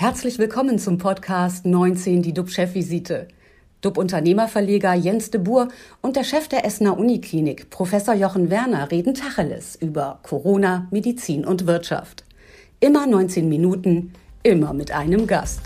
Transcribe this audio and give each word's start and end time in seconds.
Herzlich 0.00 0.38
willkommen 0.38 0.78
zum 0.78 0.96
Podcast 0.96 1.66
19, 1.66 2.22
die 2.22 2.32
DUB-Chefvisite. 2.32 3.26
DUB-Unternehmerverleger 3.80 4.94
Jens 4.94 5.32
de 5.32 5.40
Boer 5.40 5.66
und 6.02 6.14
der 6.14 6.22
Chef 6.22 6.46
der 6.46 6.64
Essener 6.64 6.96
Uniklinik, 6.96 7.68
Professor 7.70 8.14
Jochen 8.14 8.48
Werner, 8.48 8.92
reden 8.92 9.14
Tacheles 9.14 9.74
über 9.74 10.20
Corona, 10.22 10.86
Medizin 10.92 11.44
und 11.44 11.66
Wirtschaft. 11.66 12.22
Immer 12.78 13.08
19 13.08 13.48
Minuten, 13.48 14.12
immer 14.44 14.72
mit 14.72 14.92
einem 14.92 15.26
Gast. 15.26 15.62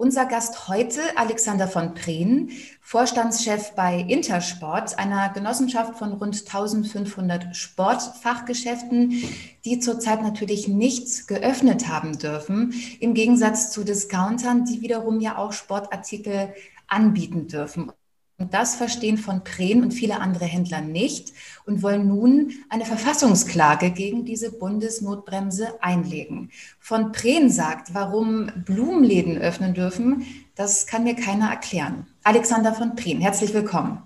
Unser 0.00 0.24
Gast 0.24 0.66
heute, 0.66 1.02
Alexander 1.16 1.68
von 1.68 1.92
Prehn, 1.92 2.52
Vorstandschef 2.80 3.74
bei 3.74 3.98
Intersport, 4.00 4.98
einer 4.98 5.28
Genossenschaft 5.28 5.98
von 5.98 6.14
rund 6.14 6.38
1500 6.38 7.54
Sportfachgeschäften, 7.54 9.22
die 9.66 9.78
zurzeit 9.78 10.22
natürlich 10.22 10.68
nichts 10.68 11.26
geöffnet 11.26 11.88
haben 11.88 12.18
dürfen, 12.18 12.72
im 12.98 13.12
Gegensatz 13.12 13.72
zu 13.72 13.84
Discountern, 13.84 14.64
die 14.64 14.80
wiederum 14.80 15.20
ja 15.20 15.36
auch 15.36 15.52
Sportartikel 15.52 16.54
anbieten 16.86 17.46
dürfen. 17.46 17.92
Und 18.40 18.54
das 18.54 18.74
verstehen 18.74 19.18
von 19.18 19.44
Prehn 19.44 19.82
und 19.82 19.92
viele 19.92 20.18
andere 20.18 20.46
Händler 20.46 20.80
nicht 20.80 21.34
und 21.66 21.82
wollen 21.82 22.08
nun 22.08 22.52
eine 22.70 22.86
Verfassungsklage 22.86 23.90
gegen 23.90 24.24
diese 24.24 24.50
Bundesnotbremse 24.50 25.74
einlegen. 25.82 26.50
Von 26.78 27.12
Prehn 27.12 27.50
sagt, 27.50 27.92
warum 27.92 28.50
Blumenläden 28.64 29.36
öffnen 29.36 29.74
dürfen, 29.74 30.24
das 30.56 30.86
kann 30.86 31.04
mir 31.04 31.14
keiner 31.14 31.50
erklären. 31.50 32.06
Alexander 32.24 32.72
von 32.72 32.96
Prehn, 32.96 33.20
herzlich 33.20 33.52
willkommen. 33.52 34.02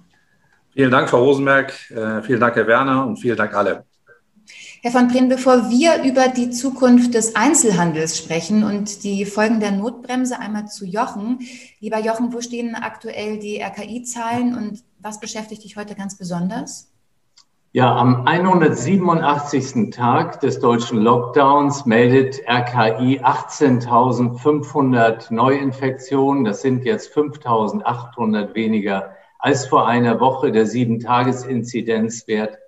Vielen 0.72 0.90
Dank, 0.90 1.08
Frau 1.08 1.22
Rosenberg. 1.22 1.72
Äh, 1.92 2.20
vielen 2.22 2.40
Dank, 2.40 2.56
Herr 2.56 2.66
Werner, 2.66 3.06
und 3.06 3.18
vielen 3.18 3.36
Dank 3.36 3.54
alle. 3.54 3.84
Herr 4.84 4.92
von 4.92 5.08
Prehn, 5.08 5.28
bevor 5.30 5.70
wir 5.70 6.04
über 6.04 6.28
die 6.28 6.50
Zukunft 6.50 7.14
des 7.14 7.36
Einzelhandels 7.36 8.18
sprechen 8.18 8.64
und 8.64 9.02
die 9.02 9.24
Folgen 9.24 9.58
der 9.58 9.70
Notbremse 9.70 10.38
einmal 10.38 10.66
zu 10.66 10.84
Jochen. 10.84 11.38
Lieber 11.80 11.98
Jochen, 12.00 12.34
wo 12.34 12.42
stehen 12.42 12.74
aktuell 12.74 13.38
die 13.38 13.62
RKI-Zahlen 13.62 14.54
und 14.54 14.84
was 15.00 15.20
beschäftigt 15.20 15.64
dich 15.64 15.78
heute 15.78 15.94
ganz 15.94 16.18
besonders? 16.18 16.92
Ja, 17.72 17.96
am 17.96 18.26
187. 18.26 19.90
Tag 19.90 20.40
des 20.40 20.60
deutschen 20.60 20.98
Lockdowns 20.98 21.86
meldet 21.86 22.42
RKI 22.46 23.22
18.500 23.22 25.32
Neuinfektionen. 25.32 26.44
Das 26.44 26.60
sind 26.60 26.84
jetzt 26.84 27.10
5.800 27.16 28.54
weniger 28.54 29.14
als 29.38 29.66
vor 29.66 29.88
einer 29.88 30.20
Woche. 30.20 30.52
Der 30.52 30.66
Sieben-Tages-Inzidenzwert 30.66 32.58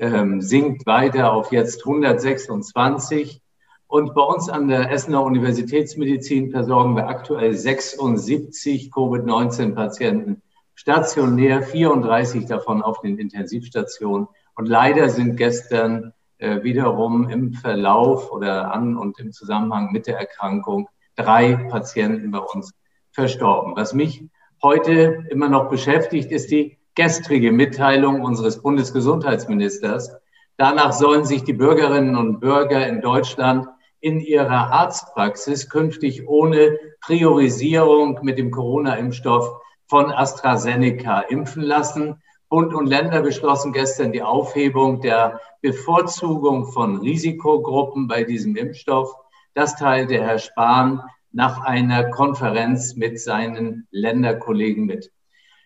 ähm, 0.00 0.40
sinkt 0.40 0.86
weiter 0.86 1.32
auf 1.32 1.52
jetzt 1.52 1.86
126. 1.86 3.40
Und 3.86 4.14
bei 4.14 4.22
uns 4.22 4.48
an 4.48 4.68
der 4.68 4.90
Essener 4.90 5.22
Universitätsmedizin 5.22 6.50
versorgen 6.50 6.96
wir 6.96 7.08
aktuell 7.08 7.54
76 7.54 8.90
Covid-19-Patienten 8.92 10.42
stationär, 10.74 11.62
34 11.62 12.46
davon 12.46 12.82
auf 12.82 13.00
den 13.00 13.18
Intensivstationen. 13.18 14.28
Und 14.54 14.66
leider 14.66 15.10
sind 15.10 15.36
gestern 15.36 16.14
äh, 16.38 16.62
wiederum 16.62 17.28
im 17.28 17.52
Verlauf 17.52 18.32
oder 18.32 18.72
an 18.72 18.96
und 18.96 19.18
im 19.20 19.32
Zusammenhang 19.32 19.92
mit 19.92 20.06
der 20.06 20.18
Erkrankung 20.18 20.88
drei 21.16 21.54
Patienten 21.56 22.30
bei 22.30 22.38
uns 22.38 22.72
verstorben. 23.12 23.74
Was 23.76 23.92
mich 23.92 24.24
heute 24.62 25.26
immer 25.30 25.48
noch 25.48 25.68
beschäftigt, 25.68 26.30
ist 26.30 26.50
die 26.50 26.78
gestrige 26.94 27.52
Mitteilung 27.52 28.22
unseres 28.22 28.62
Bundesgesundheitsministers. 28.62 30.12
Danach 30.56 30.92
sollen 30.92 31.24
sich 31.24 31.44
die 31.44 31.52
Bürgerinnen 31.52 32.16
und 32.16 32.40
Bürger 32.40 32.86
in 32.86 33.00
Deutschland 33.00 33.66
in 34.00 34.20
ihrer 34.20 34.72
Arztpraxis 34.72 35.68
künftig 35.68 36.26
ohne 36.28 36.78
Priorisierung 37.00 38.18
mit 38.22 38.38
dem 38.38 38.50
Corona-Impfstoff 38.50 39.60
von 39.86 40.10
AstraZeneca 40.10 41.20
impfen 41.20 41.62
lassen. 41.62 42.22
Bund 42.48 42.74
und 42.74 42.86
Länder 42.86 43.22
beschlossen 43.22 43.72
gestern 43.72 44.12
die 44.12 44.22
Aufhebung 44.22 45.00
der 45.00 45.40
Bevorzugung 45.62 46.66
von 46.72 46.98
Risikogruppen 46.98 48.08
bei 48.08 48.24
diesem 48.24 48.56
Impfstoff. 48.56 49.14
Das 49.54 49.76
teilte 49.76 50.14
Herr 50.14 50.38
Spahn 50.38 51.02
nach 51.32 51.62
einer 51.62 52.10
Konferenz 52.10 52.96
mit 52.96 53.20
seinen 53.20 53.86
Länderkollegen 53.90 54.84
mit. 54.84 55.10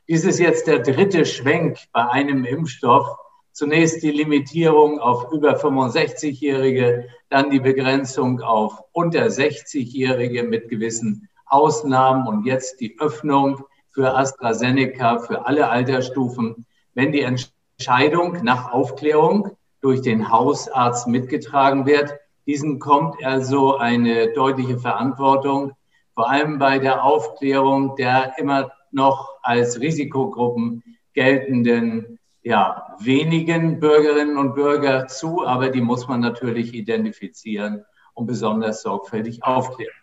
Dies 0.07 0.25
ist 0.25 0.39
jetzt 0.39 0.67
der 0.67 0.81
dritte 0.81 1.25
Schwenk 1.25 1.79
bei 1.95 2.07
einem 2.07 2.45
Impfstoff. 2.45 3.07
Zunächst 3.53 4.03
die 4.03 4.11
Limitierung 4.11 4.99
auf 4.99 5.33
über 5.33 5.57
65-Jährige, 5.57 7.09
dann 7.31 7.49
die 7.49 7.61
Begrenzung 7.61 8.43
auf 8.43 8.83
unter 8.93 9.25
60-Jährige 9.25 10.43
mit 10.43 10.69
gewissen 10.69 11.31
Ausnahmen 11.47 12.27
und 12.29 12.45
jetzt 12.45 12.81
die 12.81 13.01
Öffnung 13.01 13.65
für 13.93 14.15
AstraZeneca 14.15 15.21
für 15.21 15.47
alle 15.47 15.71
Altersstufen. 15.71 16.67
Wenn 16.93 17.13
die 17.13 17.23
Entscheidung 17.23 18.45
nach 18.45 18.73
Aufklärung 18.73 19.57
durch 19.81 20.03
den 20.03 20.31
Hausarzt 20.31 21.07
mitgetragen 21.07 21.87
wird, 21.87 22.13
diesen 22.45 22.79
kommt 22.79 23.25
also 23.25 23.79
eine 23.79 24.35
deutliche 24.35 24.77
Verantwortung, 24.77 25.73
vor 26.15 26.29
allem 26.29 26.59
bei 26.59 26.79
der 26.79 27.05
Aufklärung 27.05 27.97
der 27.97 28.35
immer 28.37 28.71
noch 28.95 29.35
als 29.43 29.81
Risikogruppen 29.81 30.83
geltenden 31.13 32.19
ja, 32.45 32.95
wenigen 32.99 33.81
Bürgerinnen 33.81 34.37
und 34.37 34.55
Bürger 34.55 35.07
zu, 35.07 35.47
aber 35.47 35.71
die 35.71 35.81
muss 35.81 36.07
man 36.07 36.21
natürlich 36.21 36.75
identifizieren 36.75 37.85
und 38.13 38.27
besonders 38.27 38.83
sorgfältig 38.83 39.43
aufklären. 39.43 39.95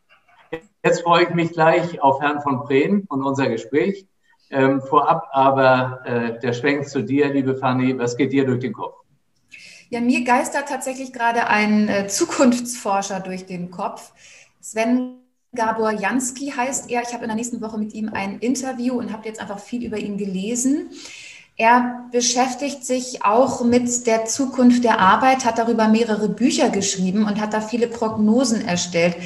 Jetzt 0.84 1.04
freue 1.04 1.26
ich 1.26 1.30
mich 1.30 1.52
gleich 1.52 2.02
auf 2.02 2.20
Herrn 2.20 2.42
von 2.42 2.64
Prehn 2.64 3.06
und 3.08 3.24
unser 3.24 3.48
Gespräch. 3.48 4.08
Ähm, 4.50 4.82
vorab 4.82 5.30
aber 5.32 6.02
äh, 6.04 6.40
der 6.40 6.54
Schwenk 6.54 6.88
zu 6.90 7.04
dir, 7.04 7.32
liebe 7.32 7.56
Fanny. 7.56 7.98
Was 7.98 8.18
geht 8.18 8.34
dir 8.34 8.46
durch 8.46 8.60
den 8.60 8.74
Kopf? 8.74 8.98
Ja, 9.90 10.02
mir 10.02 10.24
geistert 10.24 10.68
tatsächlich 10.68 11.14
gerade 11.14 11.48
ein 11.48 11.88
äh, 11.88 12.08
Zukunftsforscher 12.08 13.20
durch 13.20 13.46
den 13.46 13.70
Kopf. 13.70 14.12
Sven 14.60 15.21
Gabor 15.54 15.92
Jansky 15.92 16.54
heißt 16.56 16.90
er. 16.90 17.02
Ich 17.02 17.14
habe 17.14 17.24
in 17.24 17.28
der 17.28 17.36
nächsten 17.36 17.60
Woche 17.60 17.78
mit 17.78 17.94
ihm 17.94 18.10
ein 18.14 18.40
Interview 18.40 18.98
und 18.98 19.12
habe 19.12 19.28
jetzt 19.28 19.42
einfach 19.42 19.60
viel 19.60 19.84
über 19.84 19.98
ihn 19.98 20.18
gelesen. 20.18 20.92
Er 21.58 22.06
beschäftigt 22.12 22.86
sich 22.86 23.26
auch 23.26 23.64
mit 23.64 24.08
der 24.08 24.26
Zukunft 24.26 24.86
der 24.86 25.00
Arbeit, 25.00 25.44
hat 25.44 25.58
darüber 25.58 25.90
mehrere 25.90 26.30
Bücher 26.30 26.70
geschrieben 26.70 27.26
und 27.26 27.42
hat 27.42 27.54
da 27.54 27.60
viele 27.60 27.88
Prognosen 27.88 28.66
erstellt. 28.66 29.18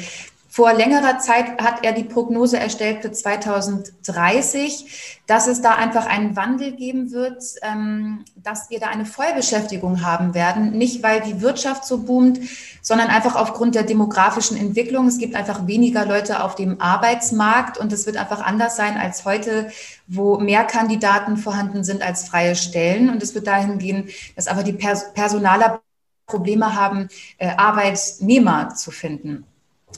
Vor 0.56 0.72
längerer 0.72 1.18
Zeit 1.18 1.60
hat 1.60 1.84
er 1.84 1.92
die 1.92 2.04
Prognose 2.04 2.58
erstellt 2.58 3.02
für 3.02 3.12
2030, 3.12 5.20
dass 5.26 5.48
es 5.48 5.60
da 5.60 5.74
einfach 5.74 6.06
einen 6.06 6.34
Wandel 6.34 6.72
geben 6.72 7.10
wird, 7.10 7.44
ähm, 7.60 8.24
dass 8.36 8.70
wir 8.70 8.80
da 8.80 8.86
eine 8.86 9.04
Vollbeschäftigung 9.04 10.00
haben 10.00 10.32
werden. 10.32 10.70
Nicht, 10.70 11.02
weil 11.02 11.20
die 11.20 11.42
Wirtschaft 11.42 11.84
so 11.84 11.98
boomt, 11.98 12.40
sondern 12.80 13.08
einfach 13.08 13.36
aufgrund 13.36 13.74
der 13.74 13.82
demografischen 13.82 14.56
Entwicklung. 14.56 15.08
Es 15.08 15.18
gibt 15.18 15.34
einfach 15.34 15.66
weniger 15.66 16.06
Leute 16.06 16.42
auf 16.42 16.54
dem 16.54 16.80
Arbeitsmarkt 16.80 17.76
und 17.76 17.92
es 17.92 18.06
wird 18.06 18.16
einfach 18.16 18.40
anders 18.40 18.76
sein 18.76 18.96
als 18.96 19.26
heute, 19.26 19.70
wo 20.06 20.38
mehr 20.38 20.64
Kandidaten 20.64 21.36
vorhanden 21.36 21.84
sind 21.84 22.00
als 22.00 22.26
freie 22.26 22.56
Stellen. 22.56 23.10
Und 23.10 23.22
es 23.22 23.34
wird 23.34 23.46
dahin 23.46 23.76
gehen, 23.76 24.08
dass 24.36 24.48
aber 24.48 24.62
die 24.62 24.72
Personaler 24.72 25.82
Probleme 26.24 26.74
haben, 26.74 27.08
äh, 27.36 27.50
Arbeitnehmer 27.58 28.74
zu 28.74 28.90
finden. 28.90 29.44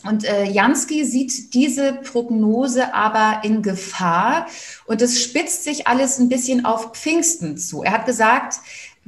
Und 0.04 0.24
äh, 0.24 0.44
Jansky 0.44 1.04
sieht 1.04 1.54
diese 1.54 1.94
Prognose 1.94 2.94
aber 2.94 3.42
in 3.42 3.62
Gefahr 3.62 4.46
und 4.86 5.02
es 5.02 5.22
spitzt 5.22 5.64
sich 5.64 5.86
alles 5.86 6.18
ein 6.18 6.28
bisschen 6.28 6.64
auf 6.64 6.92
Pfingsten 6.92 7.56
zu. 7.56 7.82
Er 7.82 7.92
hat 7.92 8.06
gesagt, 8.06 8.60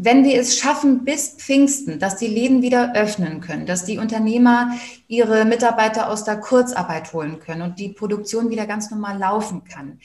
wenn 0.03 0.25
wir 0.25 0.41
es 0.41 0.59
schaffen 0.59 1.05
bis 1.05 1.35
Pfingsten, 1.37 1.99
dass 1.99 2.17
die 2.17 2.27
Läden 2.27 2.63
wieder 2.63 2.95
öffnen 2.95 3.43
können, 3.43 3.67
dass 3.67 3.85
die 3.85 3.99
Unternehmer 3.99 4.73
ihre 5.09 5.45
Mitarbeiter 5.45 6.09
aus 6.09 6.25
der 6.25 6.41
Kurzarbeit 6.41 7.13
holen 7.13 7.39
können 7.39 7.61
und 7.61 7.79
die 7.79 7.91
Produktion 7.91 8.49
wieder 8.49 8.67
ganz 8.67 8.91
normal 8.91 9.19
laufen 9.19 9.65
kann, 9.65 10.01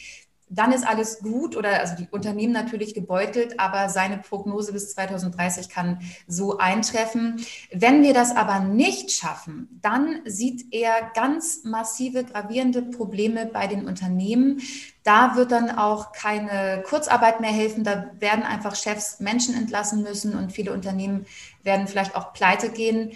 dann 0.50 0.72
ist 0.72 0.88
alles 0.88 1.20
gut 1.20 1.56
oder 1.56 1.80
also 1.80 1.96
die 1.96 2.08
Unternehmen 2.12 2.54
natürlich 2.54 2.94
gebeutelt, 2.94 3.60
aber 3.60 3.90
seine 3.90 4.18
Prognose 4.18 4.74
bis 4.74 4.94
2030 4.94 5.70
kann 5.70 6.00
so 6.28 6.58
eintreffen. 6.58 7.44
Wenn 7.72 8.04
wir 8.04 8.14
das 8.14 8.36
aber 8.36 8.60
nicht 8.60 9.12
schaffen, 9.12 9.80
dann 9.82 10.22
sieht 10.26 10.72
er 10.72 11.12
ganz 11.16 11.64
massive, 11.64 12.24
gravierende 12.24 12.84
Probleme 12.84 13.48
bei 13.48 13.66
den 13.66 13.88
Unternehmen. 13.88 14.62
Da 15.04 15.36
wird 15.36 15.52
dann 15.52 15.72
auch 15.72 16.12
keine 16.12 16.84
Kurzarbeit 16.88 17.42
mehr 17.42 17.52
helfen. 17.52 17.84
Da 17.84 18.12
werden 18.20 18.44
einfach 18.44 18.76
Chefs 18.76 19.20
Menschen 19.20 19.56
entlassen 19.56 20.04
müssen 20.04 20.36
und 20.36 20.52
viele 20.52 20.74
Unternehmen 20.74 21.26
werden 21.64 21.88
vielleicht 21.88 22.16
auch 22.16 22.34
pleite 22.34 22.70
gehen. 22.70 23.12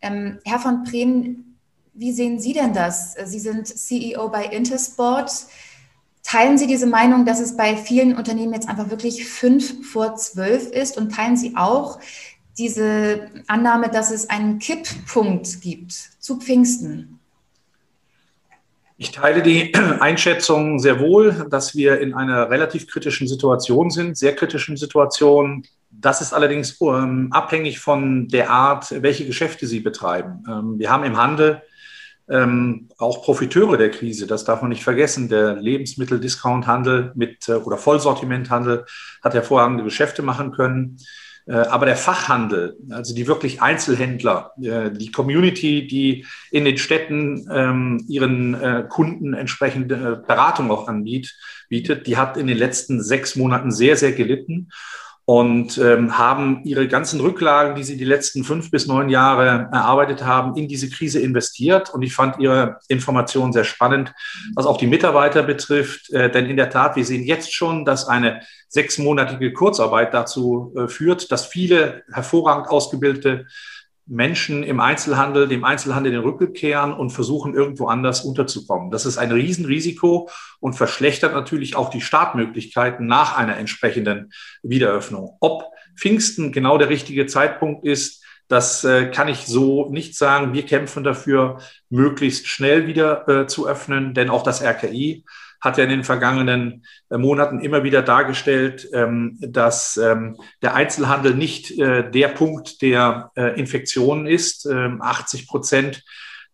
Ähm, 0.00 0.38
Herr 0.44 0.58
von 0.58 0.84
Preen, 0.84 1.58
wie 1.94 2.12
sehen 2.12 2.40
Sie 2.40 2.54
denn 2.54 2.72
das? 2.72 3.14
Sie 3.24 3.38
sind 3.38 3.66
CEO 3.66 4.30
bei 4.30 4.46
Intersport. 4.46 5.30
Teilen 6.22 6.56
Sie 6.56 6.66
diese 6.66 6.86
Meinung, 6.86 7.26
dass 7.26 7.40
es 7.40 7.56
bei 7.56 7.76
vielen 7.76 8.16
Unternehmen 8.16 8.54
jetzt 8.54 8.68
einfach 8.68 8.90
wirklich 8.90 9.26
fünf 9.26 9.90
vor 9.90 10.14
zwölf 10.16 10.70
ist 10.70 10.96
und 10.96 11.14
teilen 11.14 11.36
Sie 11.36 11.54
auch 11.56 11.98
diese 12.58 13.28
Annahme, 13.48 13.88
dass 13.88 14.10
es 14.10 14.30
einen 14.30 14.58
Kipppunkt 14.58 15.60
gibt 15.60 15.92
zu 15.92 16.38
Pfingsten? 16.38 17.18
Ich 18.96 19.10
teile 19.10 19.42
die 19.42 19.72
Einschätzung 20.00 20.78
sehr 20.78 21.00
wohl, 21.00 21.46
dass 21.50 21.74
wir 21.74 22.00
in 22.00 22.14
einer 22.14 22.50
relativ 22.50 22.86
kritischen 22.86 23.26
Situation 23.26 23.90
sind, 23.90 24.16
sehr 24.16 24.36
kritischen 24.36 24.76
Situation. 24.76 25.64
Das 25.90 26.20
ist 26.20 26.32
allerdings 26.32 26.80
ähm, 26.80 27.28
abhängig 27.32 27.80
von 27.80 28.28
der 28.28 28.50
Art, 28.50 29.02
welche 29.02 29.26
Geschäfte 29.26 29.66
Sie 29.66 29.80
betreiben. 29.80 30.44
Ähm, 30.48 30.78
wir 30.78 30.88
haben 30.88 31.02
im 31.02 31.16
Handel 31.16 31.62
ähm, 32.28 32.88
auch 32.98 33.22
Profiteure 33.22 33.76
der 33.76 33.90
Krise, 33.90 34.26
das 34.26 34.44
darf 34.44 34.62
man 34.62 34.70
nicht 34.70 34.84
vergessen. 34.84 35.28
Der 35.28 35.56
Lebensmittel-Discount-Handel 35.56 37.12
mit 37.14 37.48
äh, 37.48 37.54
oder 37.54 37.76
Vollsortimenthandel 37.76 38.84
hat 39.22 39.34
hervorragende 39.34 39.84
Geschäfte 39.84 40.22
machen 40.22 40.52
können. 40.52 40.98
Äh, 41.46 41.54
aber 41.54 41.86
der 41.86 41.96
Fachhandel, 41.96 42.76
also 42.90 43.14
die 43.14 43.26
wirklich 43.26 43.60
Einzelhändler, 43.60 44.52
äh, 44.62 44.90
die 44.92 45.10
Community, 45.10 45.86
die 45.86 46.24
in 46.50 46.64
den 46.64 46.78
Städten 46.78 47.48
ähm, 47.50 48.04
ihren 48.08 48.54
äh, 48.54 48.84
Kunden 48.88 49.34
entsprechende 49.34 50.22
Beratung 50.26 50.70
auch 50.70 50.86
anbietet, 50.86 52.06
die 52.06 52.16
hat 52.16 52.36
in 52.36 52.46
den 52.46 52.58
letzten 52.58 53.02
sechs 53.02 53.34
Monaten 53.34 53.72
sehr, 53.72 53.96
sehr 53.96 54.12
gelitten 54.12 54.68
und 55.32 55.78
ähm, 55.78 56.18
haben 56.18 56.60
ihre 56.64 56.86
ganzen 56.88 57.18
Rücklagen, 57.18 57.74
die 57.74 57.84
sie 57.84 57.96
die 57.96 58.04
letzten 58.04 58.44
fünf 58.44 58.70
bis 58.70 58.86
neun 58.86 59.08
Jahre 59.08 59.70
erarbeitet 59.72 60.26
haben, 60.26 60.56
in 60.56 60.68
diese 60.68 60.90
Krise 60.90 61.20
investiert. 61.20 61.88
Und 61.88 62.02
ich 62.02 62.14
fand 62.14 62.38
Ihre 62.38 62.80
Information 62.88 63.50
sehr 63.50 63.64
spannend, 63.64 64.12
was 64.54 64.66
auch 64.66 64.76
die 64.76 64.86
Mitarbeiter 64.86 65.42
betrifft. 65.42 66.12
Äh, 66.12 66.30
denn 66.30 66.44
in 66.50 66.58
der 66.58 66.68
Tat, 66.68 66.96
wir 66.96 67.04
sehen 67.06 67.24
jetzt 67.24 67.54
schon, 67.54 67.86
dass 67.86 68.06
eine 68.06 68.42
sechsmonatige 68.68 69.54
Kurzarbeit 69.54 70.12
dazu 70.12 70.74
äh, 70.76 70.86
führt, 70.86 71.32
dass 71.32 71.46
viele 71.46 72.02
hervorragend 72.12 72.68
ausgebildete 72.68 73.46
Menschen 74.06 74.62
im 74.62 74.80
Einzelhandel, 74.80 75.48
dem 75.48 75.64
Einzelhandel 75.64 76.12
den 76.12 76.22
Rücken 76.22 76.52
kehren 76.52 76.92
und 76.92 77.10
versuchen, 77.10 77.54
irgendwo 77.54 77.86
anders 77.86 78.24
unterzukommen. 78.24 78.90
Das 78.90 79.06
ist 79.06 79.18
ein 79.18 79.30
Riesenrisiko 79.30 80.28
und 80.60 80.74
verschlechtert 80.74 81.34
natürlich 81.34 81.76
auch 81.76 81.90
die 81.90 82.00
Startmöglichkeiten 82.00 83.06
nach 83.06 83.36
einer 83.36 83.56
entsprechenden 83.56 84.32
Wiederöffnung. 84.62 85.36
Ob 85.40 85.64
Pfingsten 85.96 86.52
genau 86.52 86.78
der 86.78 86.88
richtige 86.88 87.26
Zeitpunkt 87.26 87.84
ist, 87.84 88.24
das 88.48 88.84
äh, 88.84 89.06
kann 89.06 89.28
ich 89.28 89.46
so 89.46 89.88
nicht 89.90 90.16
sagen. 90.16 90.52
Wir 90.52 90.66
kämpfen 90.66 91.04
dafür, 91.04 91.58
möglichst 91.88 92.48
schnell 92.48 92.86
wieder 92.86 93.26
äh, 93.28 93.46
zu 93.46 93.66
öffnen, 93.66 94.14
denn 94.14 94.30
auch 94.30 94.42
das 94.42 94.62
RKI 94.62 95.24
hat 95.62 95.78
ja 95.78 95.84
in 95.84 95.90
den 95.90 96.04
vergangenen 96.04 96.84
äh, 97.08 97.16
Monaten 97.16 97.60
immer 97.60 97.84
wieder 97.84 98.02
dargestellt, 98.02 98.88
ähm, 98.92 99.38
dass 99.40 99.96
ähm, 99.96 100.36
der 100.60 100.74
Einzelhandel 100.74 101.34
nicht 101.34 101.78
äh, 101.78 102.10
der 102.10 102.28
Punkt 102.28 102.82
der 102.82 103.30
äh, 103.36 103.58
Infektionen 103.58 104.26
ist. 104.26 104.68
80 104.68 105.40
ähm, 105.40 105.46
Prozent 105.46 106.04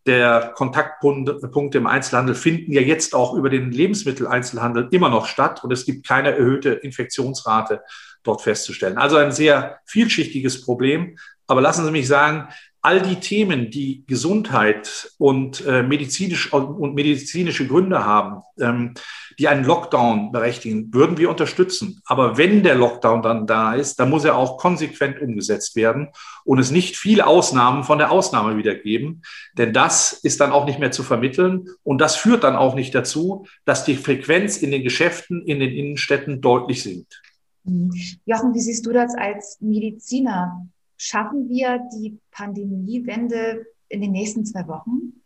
der 0.06 0.52
Kontaktpunkte 0.54 1.78
im 1.78 1.86
Einzelhandel 1.86 2.34
finden 2.34 2.72
ja 2.72 2.80
jetzt 2.80 3.14
auch 3.14 3.34
über 3.34 3.50
den 3.50 3.72
Lebensmitteleinzelhandel 3.72 4.88
immer 4.90 5.10
noch 5.10 5.26
statt 5.26 5.62
und 5.64 5.72
es 5.72 5.84
gibt 5.84 6.06
keine 6.06 6.32
erhöhte 6.32 6.70
Infektionsrate 6.70 7.82
dort 8.22 8.42
festzustellen. 8.42 8.96
Also 8.96 9.16
ein 9.16 9.32
sehr 9.32 9.80
vielschichtiges 9.84 10.62
Problem. 10.62 11.18
Aber 11.46 11.62
lassen 11.62 11.84
Sie 11.84 11.90
mich 11.90 12.06
sagen, 12.06 12.48
all 12.88 13.02
die 13.02 13.16
Themen, 13.16 13.70
die 13.70 14.02
Gesundheit 14.06 15.12
und, 15.18 15.62
äh, 15.66 15.82
medizinisch, 15.82 16.50
und 16.54 16.94
medizinische 16.94 17.66
Gründe 17.66 18.06
haben, 18.06 18.40
ähm, 18.58 18.94
die 19.38 19.46
einen 19.46 19.66
Lockdown 19.66 20.32
berechtigen, 20.32 20.92
würden 20.94 21.18
wir 21.18 21.28
unterstützen. 21.28 22.00
Aber 22.06 22.38
wenn 22.38 22.62
der 22.62 22.76
Lockdown 22.76 23.20
dann 23.20 23.46
da 23.46 23.74
ist, 23.74 24.00
dann 24.00 24.08
muss 24.08 24.24
er 24.24 24.38
auch 24.38 24.56
konsequent 24.56 25.20
umgesetzt 25.20 25.76
werden 25.76 26.08
und 26.46 26.60
es 26.60 26.70
nicht 26.70 26.96
viele 26.96 27.26
Ausnahmen 27.26 27.84
von 27.84 27.98
der 27.98 28.10
Ausnahme 28.10 28.56
wieder 28.56 28.74
geben. 28.74 29.20
Denn 29.58 29.74
das 29.74 30.14
ist 30.14 30.40
dann 30.40 30.50
auch 30.50 30.64
nicht 30.64 30.78
mehr 30.78 30.90
zu 30.90 31.02
vermitteln 31.02 31.68
und 31.82 32.00
das 32.00 32.16
führt 32.16 32.42
dann 32.42 32.56
auch 32.56 32.74
nicht 32.74 32.94
dazu, 32.94 33.44
dass 33.66 33.84
die 33.84 33.96
Frequenz 33.96 34.56
in 34.56 34.70
den 34.70 34.82
Geschäften, 34.82 35.44
in 35.44 35.60
den 35.60 35.74
Innenstädten 35.74 36.40
deutlich 36.40 36.82
sinkt. 36.82 37.20
Jochen, 38.24 38.54
wie 38.54 38.60
siehst 38.60 38.86
du 38.86 38.92
das 38.92 39.14
als 39.14 39.58
Mediziner? 39.60 40.66
Schaffen 40.98 41.48
wir 41.48 41.80
die 41.94 42.18
Pandemiewende 42.32 43.64
in 43.88 44.02
den 44.02 44.10
nächsten 44.10 44.44
zwei 44.44 44.66
Wochen? 44.66 45.22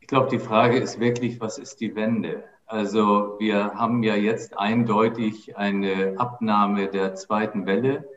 Ich 0.00 0.08
glaube, 0.08 0.28
die 0.28 0.40
Frage 0.40 0.78
ist 0.78 0.98
wirklich, 0.98 1.40
was 1.40 1.58
ist 1.58 1.80
die 1.80 1.94
Wende? 1.94 2.42
Also 2.66 3.36
wir 3.38 3.74
haben 3.74 4.02
ja 4.02 4.16
jetzt 4.16 4.58
eindeutig 4.58 5.56
eine 5.56 6.14
Abnahme 6.18 6.88
der 6.88 7.14
zweiten 7.14 7.66
Welle, 7.66 8.08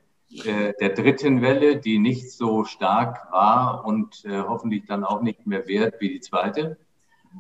äh, 0.46 0.74
der 0.80 0.90
dritten 0.90 1.44
Welle, 1.44 1.78
die 1.78 2.00
nicht 2.00 2.32
so 2.32 2.64
stark 2.64 3.32
war 3.32 3.86
und 3.86 4.26
äh, 4.26 4.42
hoffentlich 4.42 4.86
dann 4.88 5.04
auch 5.04 5.22
nicht 5.22 5.46
mehr 5.46 5.68
wert 5.68 6.02
wie 6.02 6.10
die 6.10 6.22
zweite. 6.22 6.78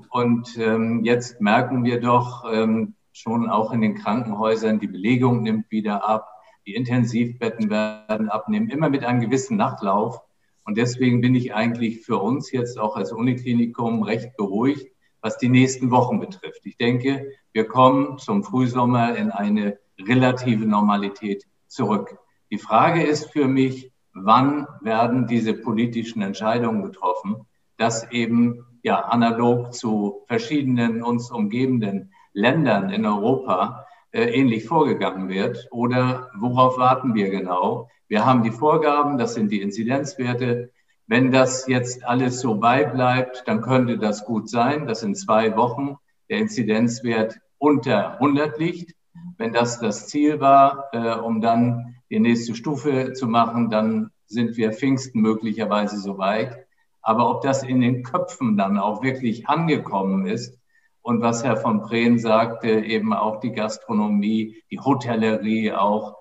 Und 0.09 0.57
ähm, 0.59 1.03
jetzt 1.03 1.41
merken 1.41 1.83
wir 1.83 1.99
doch 1.99 2.45
ähm, 2.51 2.93
schon 3.11 3.49
auch 3.49 3.71
in 3.73 3.81
den 3.81 3.95
Krankenhäusern, 3.95 4.79
die 4.79 4.87
Belegung 4.87 5.41
nimmt 5.41 5.71
wieder 5.71 6.07
ab 6.07 6.29
die 6.65 6.75
Intensivbetten 6.75 7.69
werden 7.69 8.29
abnehmen, 8.29 8.69
immer 8.69 8.89
mit 8.89 9.03
einem 9.03 9.21
gewissen 9.21 9.57
Nachlauf. 9.57 10.21
Und 10.63 10.77
deswegen 10.77 11.21
bin 11.21 11.35
ich 11.35 11.53
eigentlich 11.53 12.01
für 12.01 12.17
uns 12.17 12.51
jetzt 12.51 12.79
auch 12.79 12.95
als 12.95 13.11
Uniklinikum 13.11 14.03
recht 14.03 14.35
beruhigt, 14.37 14.87
was 15.21 15.37
die 15.37 15.49
nächsten 15.49 15.91
Wochen 15.91 16.19
betrifft. 16.19 16.65
Ich 16.65 16.77
denke, 16.77 17.31
wir 17.51 17.67
kommen 17.67 18.17
zum 18.17 18.43
Frühsommer 18.43 19.15
in 19.15 19.31
eine 19.31 19.77
relative 19.99 20.65
Normalität 20.65 21.45
zurück. 21.67 22.17
Die 22.51 22.57
Frage 22.57 23.03
ist 23.03 23.31
für 23.31 23.47
mich, 23.47 23.91
wann 24.13 24.67
werden 24.81 25.27
diese 25.27 25.53
politischen 25.53 26.21
Entscheidungen 26.21 26.83
getroffen, 26.83 27.47
dass 27.77 28.09
eben 28.11 28.65
ja 28.83 28.99
analog 29.05 29.73
zu 29.73 30.23
verschiedenen 30.27 31.03
uns 31.03 31.31
umgebenden 31.31 32.13
Ländern 32.33 32.89
in 32.89 33.05
Europa 33.05 33.85
ähnlich 34.21 34.65
vorgegangen 34.65 35.29
wird? 35.29 35.67
Oder 35.71 36.29
worauf 36.39 36.77
warten 36.77 37.15
wir 37.15 37.29
genau? 37.29 37.89
Wir 38.07 38.25
haben 38.25 38.43
die 38.43 38.51
Vorgaben, 38.51 39.17
das 39.17 39.33
sind 39.33 39.51
die 39.51 39.61
Inzidenzwerte. 39.61 40.71
Wenn 41.07 41.31
das 41.31 41.67
jetzt 41.67 42.05
alles 42.05 42.39
so 42.39 42.55
beibleibt, 42.55 43.43
dann 43.47 43.61
könnte 43.61 43.97
das 43.97 44.25
gut 44.25 44.49
sein, 44.49 44.87
dass 44.87 45.03
in 45.03 45.15
zwei 45.15 45.55
Wochen 45.57 45.97
der 46.29 46.37
Inzidenzwert 46.37 47.39
unter 47.57 48.13
100 48.13 48.57
liegt. 48.59 48.95
Wenn 49.37 49.53
das 49.53 49.79
das 49.79 50.07
Ziel 50.07 50.39
war, 50.39 50.89
äh, 50.93 51.15
um 51.15 51.41
dann 51.41 51.95
die 52.09 52.19
nächste 52.19 52.55
Stufe 52.55 53.13
zu 53.13 53.27
machen, 53.27 53.69
dann 53.69 54.11
sind 54.27 54.57
wir 54.57 54.73
Pfingsten 54.73 55.21
möglicherweise 55.21 55.97
so 55.97 56.17
weit. 56.17 56.65
Aber 57.01 57.29
ob 57.29 57.41
das 57.41 57.63
in 57.63 57.81
den 57.81 58.03
Köpfen 58.03 58.57
dann 58.57 58.77
auch 58.77 59.03
wirklich 59.03 59.47
angekommen 59.47 60.25
ist, 60.25 60.57
und 61.03 61.21
was 61.21 61.43
Herr 61.43 61.57
von 61.57 61.81
Prehn 61.81 62.17
sagte, 62.17 62.69
eben 62.69 63.13
auch 63.13 63.39
die 63.41 63.51
Gastronomie, 63.51 64.63
die 64.71 64.79
Hotellerie 64.79 65.73
auch. 65.73 66.17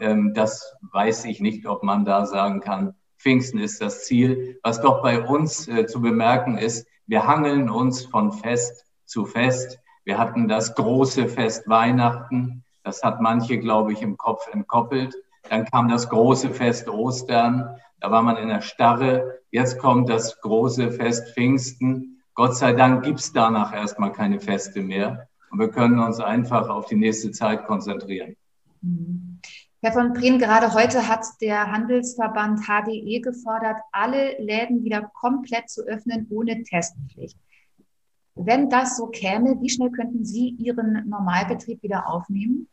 Ähm, 0.00 0.32
das 0.34 0.74
weiß 0.92 1.26
ich 1.26 1.40
nicht, 1.40 1.66
ob 1.66 1.82
man 1.82 2.04
da 2.04 2.26
sagen 2.26 2.60
kann, 2.60 2.94
Pfingsten 3.18 3.58
ist 3.58 3.80
das 3.80 4.04
Ziel. 4.04 4.58
Was 4.62 4.80
doch 4.80 5.02
bei 5.02 5.22
uns 5.22 5.68
äh, 5.68 5.86
zu 5.86 6.00
bemerken 6.00 6.58
ist, 6.58 6.88
wir 7.06 7.26
hangeln 7.26 7.70
uns 7.70 8.04
von 8.04 8.32
Fest 8.32 8.84
zu 9.04 9.26
Fest. 9.26 9.78
Wir 10.04 10.18
hatten 10.18 10.48
das 10.48 10.74
große 10.74 11.28
Fest 11.28 11.68
Weihnachten. 11.68 12.64
Das 12.84 13.02
hat 13.02 13.20
manche, 13.20 13.58
glaube 13.58 13.92
ich, 13.92 14.02
im 14.02 14.16
Kopf 14.16 14.48
entkoppelt. 14.52 15.14
Dann 15.50 15.66
kam 15.66 15.88
das 15.88 16.08
große 16.08 16.50
Fest 16.50 16.88
Ostern. 16.88 17.76
Da 18.00 18.10
war 18.10 18.22
man 18.22 18.36
in 18.38 18.48
der 18.48 18.62
Starre. 18.62 19.40
Jetzt 19.50 19.78
kommt 19.78 20.08
das 20.08 20.40
große 20.40 20.90
Fest 20.92 21.34
Pfingsten. 21.34 22.15
Gott 22.36 22.54
sei 22.54 22.74
Dank 22.74 23.02
gibt 23.02 23.18
es 23.18 23.32
danach 23.32 23.74
erstmal 23.74 24.12
keine 24.12 24.38
Feste 24.38 24.82
mehr. 24.82 25.26
Und 25.50 25.58
wir 25.58 25.70
können 25.70 25.98
uns 25.98 26.20
einfach 26.20 26.68
auf 26.68 26.86
die 26.86 26.96
nächste 26.96 27.32
Zeit 27.32 27.66
konzentrieren. 27.66 28.36
Mhm. 28.82 29.40
Herr 29.82 29.92
von 29.92 30.12
Breen, 30.12 30.38
gerade 30.38 30.74
heute 30.74 31.08
hat 31.08 31.24
der 31.40 31.70
Handelsverband 31.72 32.60
HDE 32.66 33.20
gefordert, 33.20 33.76
alle 33.92 34.36
Läden 34.38 34.84
wieder 34.84 35.10
komplett 35.14 35.70
zu 35.70 35.82
öffnen 35.86 36.26
ohne 36.30 36.62
Testpflicht. 36.62 37.38
Wenn 38.34 38.68
das 38.68 38.96
so 38.98 39.06
käme, 39.06 39.60
wie 39.60 39.70
schnell 39.70 39.90
könnten 39.90 40.24
Sie 40.24 40.50
Ihren 40.58 41.08
Normalbetrieb 41.08 41.82
wieder 41.82 42.08
aufnehmen? 42.08 42.68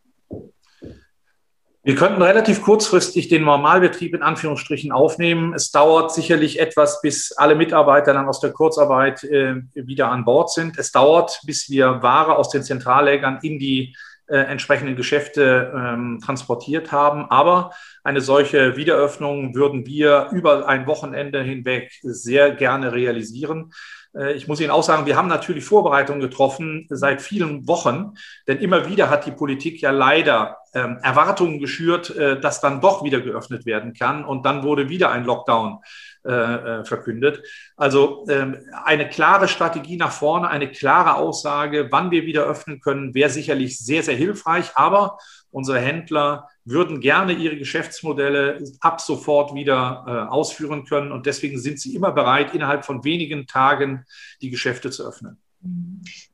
Wir 1.85 1.95
könnten 1.95 2.21
relativ 2.21 2.61
kurzfristig 2.61 3.27
den 3.27 3.43
Normalbetrieb 3.43 4.15
in 4.15 4.21
Anführungsstrichen 4.21 4.93
aufnehmen. 4.93 5.53
Es 5.53 5.69
dauert 5.69 6.13
sicherlich 6.13 6.61
etwas, 6.61 7.01
bis 7.01 7.33
alle 7.33 7.55
Mitarbeiter 7.55 8.13
dann 8.13 8.29
aus 8.29 8.39
der 8.39 8.53
Kurzarbeit 8.53 9.25
äh, 9.25 9.55
wieder 9.73 10.09
an 10.09 10.23
Bord 10.23 10.49
sind. 10.49 10.79
Es 10.79 10.93
dauert, 10.93 11.41
bis 11.45 11.69
wir 11.69 12.01
Ware 12.01 12.37
aus 12.37 12.47
den 12.47 12.63
Zentrallägern 12.63 13.39
in 13.41 13.59
die 13.59 13.97
äh, 14.27 14.37
entsprechenden 14.37 14.95
Geschäfte 14.95 15.73
ähm, 15.75 16.21
transportiert 16.23 16.93
haben. 16.93 17.25
Aber 17.29 17.71
eine 18.05 18.21
solche 18.21 18.77
Wiederöffnung 18.77 19.53
würden 19.53 19.85
wir 19.85 20.29
über 20.31 20.69
ein 20.69 20.87
Wochenende 20.87 21.43
hinweg 21.43 21.91
sehr 22.01 22.55
gerne 22.55 22.93
realisieren. 22.93 23.73
Äh, 24.15 24.33
ich 24.33 24.47
muss 24.47 24.59
Ihnen 24.59 24.71
auch 24.71 24.83
sagen, 24.83 25.05
wir 25.05 25.15
haben 25.15 25.27
natürlich 25.27 25.65
Vorbereitungen 25.65 26.21
getroffen 26.21 26.87
seit 26.89 27.21
vielen 27.21 27.67
Wochen, 27.67 28.13
denn 28.47 28.59
immer 28.59 28.89
wieder 28.89 29.09
hat 29.09 29.25
die 29.25 29.31
Politik 29.31 29.81
ja 29.81 29.91
leider 29.91 30.57
ähm, 30.73 30.97
Erwartungen 31.03 31.59
geschürt, 31.59 32.15
äh, 32.15 32.39
dass 32.39 32.61
dann 32.61 32.81
doch 32.81 33.03
wieder 33.03 33.21
geöffnet 33.21 33.65
werden 33.65 33.93
kann 33.93 34.25
und 34.25 34.45
dann 34.45 34.63
wurde 34.63 34.89
wieder 34.89 35.11
ein 35.11 35.23
Lockdown 35.23 35.79
äh, 36.23 36.83
verkündet. 36.85 37.43
Also 37.75 38.25
ähm, 38.29 38.57
eine 38.85 39.09
klare 39.09 39.47
Strategie 39.47 39.97
nach 39.97 40.11
vorne, 40.11 40.47
eine 40.47 40.71
klare 40.71 41.15
Aussage, 41.15 41.89
wann 41.91 42.11
wir 42.11 42.25
wieder 42.25 42.45
öffnen 42.45 42.79
können, 42.79 43.13
wäre 43.13 43.29
sicherlich 43.29 43.77
sehr, 43.79 44.03
sehr 44.03 44.15
hilfreich. 44.15 44.71
Aber 44.75 45.17
unsere 45.53 45.79
Händler 45.79 46.49
würden 46.65 46.99
gerne 46.99 47.33
ihre 47.33 47.57
Geschäftsmodelle 47.57 48.63
ab 48.79 48.99
sofort 48.99 49.53
wieder 49.53 50.03
äh, 50.07 50.31
ausführen 50.31 50.85
können. 50.85 51.11
Und 51.11 51.25
deswegen 51.25 51.59
sind 51.59 51.79
sie 51.79 51.95
immer 51.95 52.11
bereit, 52.11 52.53
innerhalb 52.53 52.85
von 52.85 53.03
wenigen 53.03 53.47
Tagen 53.47 54.05
die 54.41 54.49
Geschäfte 54.49 54.89
zu 54.89 55.07
öffnen. 55.07 55.37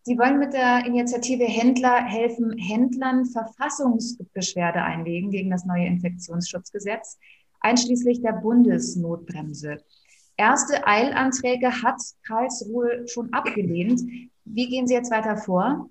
Sie 0.02 0.18
wollen 0.18 0.40
mit 0.40 0.54
der 0.54 0.86
Initiative 0.86 1.44
Händler 1.44 2.04
helfen, 2.04 2.58
Händlern 2.58 3.26
Verfassungsbeschwerde 3.26 4.82
einlegen 4.82 5.30
gegen 5.30 5.52
das 5.52 5.66
neue 5.66 5.86
Infektionsschutzgesetz, 5.86 7.20
einschließlich 7.60 8.22
der 8.22 8.34
Bundesnotbremse. 8.34 9.78
Erste 10.36 10.88
Eilanträge 10.88 11.84
hat 11.84 12.02
Karlsruhe 12.26 13.08
schon 13.08 13.32
abgelehnt. 13.34 14.02
Wie 14.46 14.68
gehen 14.68 14.88
Sie 14.88 14.96
jetzt 14.96 15.12
weiter 15.12 15.38
vor? 15.38 15.90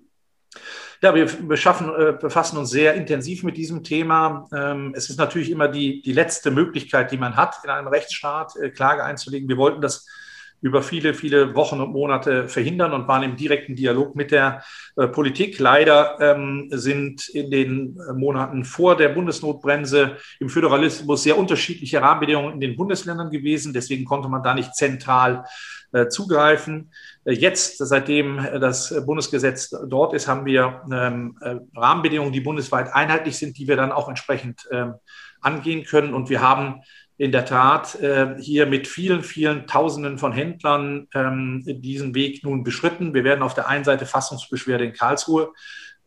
Ja, 1.01 1.15
wir 1.15 1.25
beschaffen, 1.25 1.89
äh, 1.89 2.13
befassen 2.19 2.57
uns 2.57 2.71
sehr 2.71 2.95
intensiv 2.95 3.43
mit 3.43 3.55
diesem 3.55 3.83
Thema. 3.83 4.47
Ähm, 4.53 4.93
es 4.95 5.09
ist 5.09 5.17
natürlich 5.17 5.49
immer 5.49 5.67
die, 5.67 6.01
die 6.01 6.11
letzte 6.11 6.51
Möglichkeit, 6.51 7.11
die 7.11 7.17
man 7.17 7.35
hat, 7.37 7.55
in 7.63 7.69
einem 7.69 7.87
Rechtsstaat 7.87 8.55
äh, 8.57 8.69
Klage 8.69 9.03
einzulegen. 9.03 9.47
Wir 9.47 9.57
wollten 9.57 9.81
das 9.81 10.05
über 10.61 10.83
viele, 10.83 11.13
viele 11.13 11.55
Wochen 11.55 11.79
und 11.79 11.91
Monate 11.91 12.47
verhindern 12.47 12.93
und 12.93 13.07
waren 13.07 13.23
im 13.23 13.35
direkten 13.35 13.75
Dialog 13.75 14.15
mit 14.15 14.31
der 14.31 14.63
äh, 14.95 15.07
Politik. 15.07 15.59
Leider 15.59 16.17
ähm, 16.19 16.67
sind 16.71 17.29
in 17.29 17.49
den 17.49 17.99
Monaten 18.15 18.65
vor 18.65 18.97
der 18.97 19.09
Bundesnotbremse 19.09 20.17
im 20.39 20.49
Föderalismus 20.49 21.23
sehr 21.23 21.37
unterschiedliche 21.37 22.01
Rahmenbedingungen 22.01 22.53
in 22.53 22.59
den 22.59 22.75
Bundesländern 22.75 23.31
gewesen. 23.31 23.73
Deswegen 23.73 24.05
konnte 24.05 24.29
man 24.29 24.43
da 24.43 24.53
nicht 24.53 24.75
zentral 24.75 25.45
äh, 25.91 26.07
zugreifen. 26.07 26.91
Äh, 27.25 27.33
jetzt, 27.33 27.77
seitdem 27.79 28.37
das 28.59 28.93
Bundesgesetz 29.05 29.69
dort 29.87 30.13
ist, 30.13 30.27
haben 30.27 30.45
wir 30.45 30.83
ähm, 30.91 31.37
äh, 31.41 31.55
Rahmenbedingungen, 31.75 32.31
die 32.31 32.41
bundesweit 32.41 32.93
einheitlich 32.93 33.37
sind, 33.37 33.57
die 33.57 33.67
wir 33.67 33.75
dann 33.75 33.91
auch 33.91 34.07
entsprechend 34.07 34.67
ähm, 34.71 34.95
angehen 35.41 35.85
können. 35.85 36.13
Und 36.13 36.29
wir 36.29 36.41
haben 36.41 36.81
in 37.19 37.33
der 37.33 37.43
Tat 37.43 37.97
hier 38.39 38.65
mit 38.65 38.87
vielen, 38.87 39.23
vielen 39.23 39.67
Tausenden 39.67 40.17
von 40.17 40.31
Händlern 40.31 41.09
ähm, 41.13 41.63
diesen 41.65 42.15
Weg 42.15 42.45
nun 42.45 42.63
beschritten. 42.63 43.13
Wir 43.13 43.25
werden 43.25 43.43
auf 43.43 43.53
der 43.53 43.67
einen 43.67 43.83
Seite 43.83 44.05
Fassungsbeschwerde 44.05 44.85
in 44.85 44.93
Karlsruhe 44.93 45.51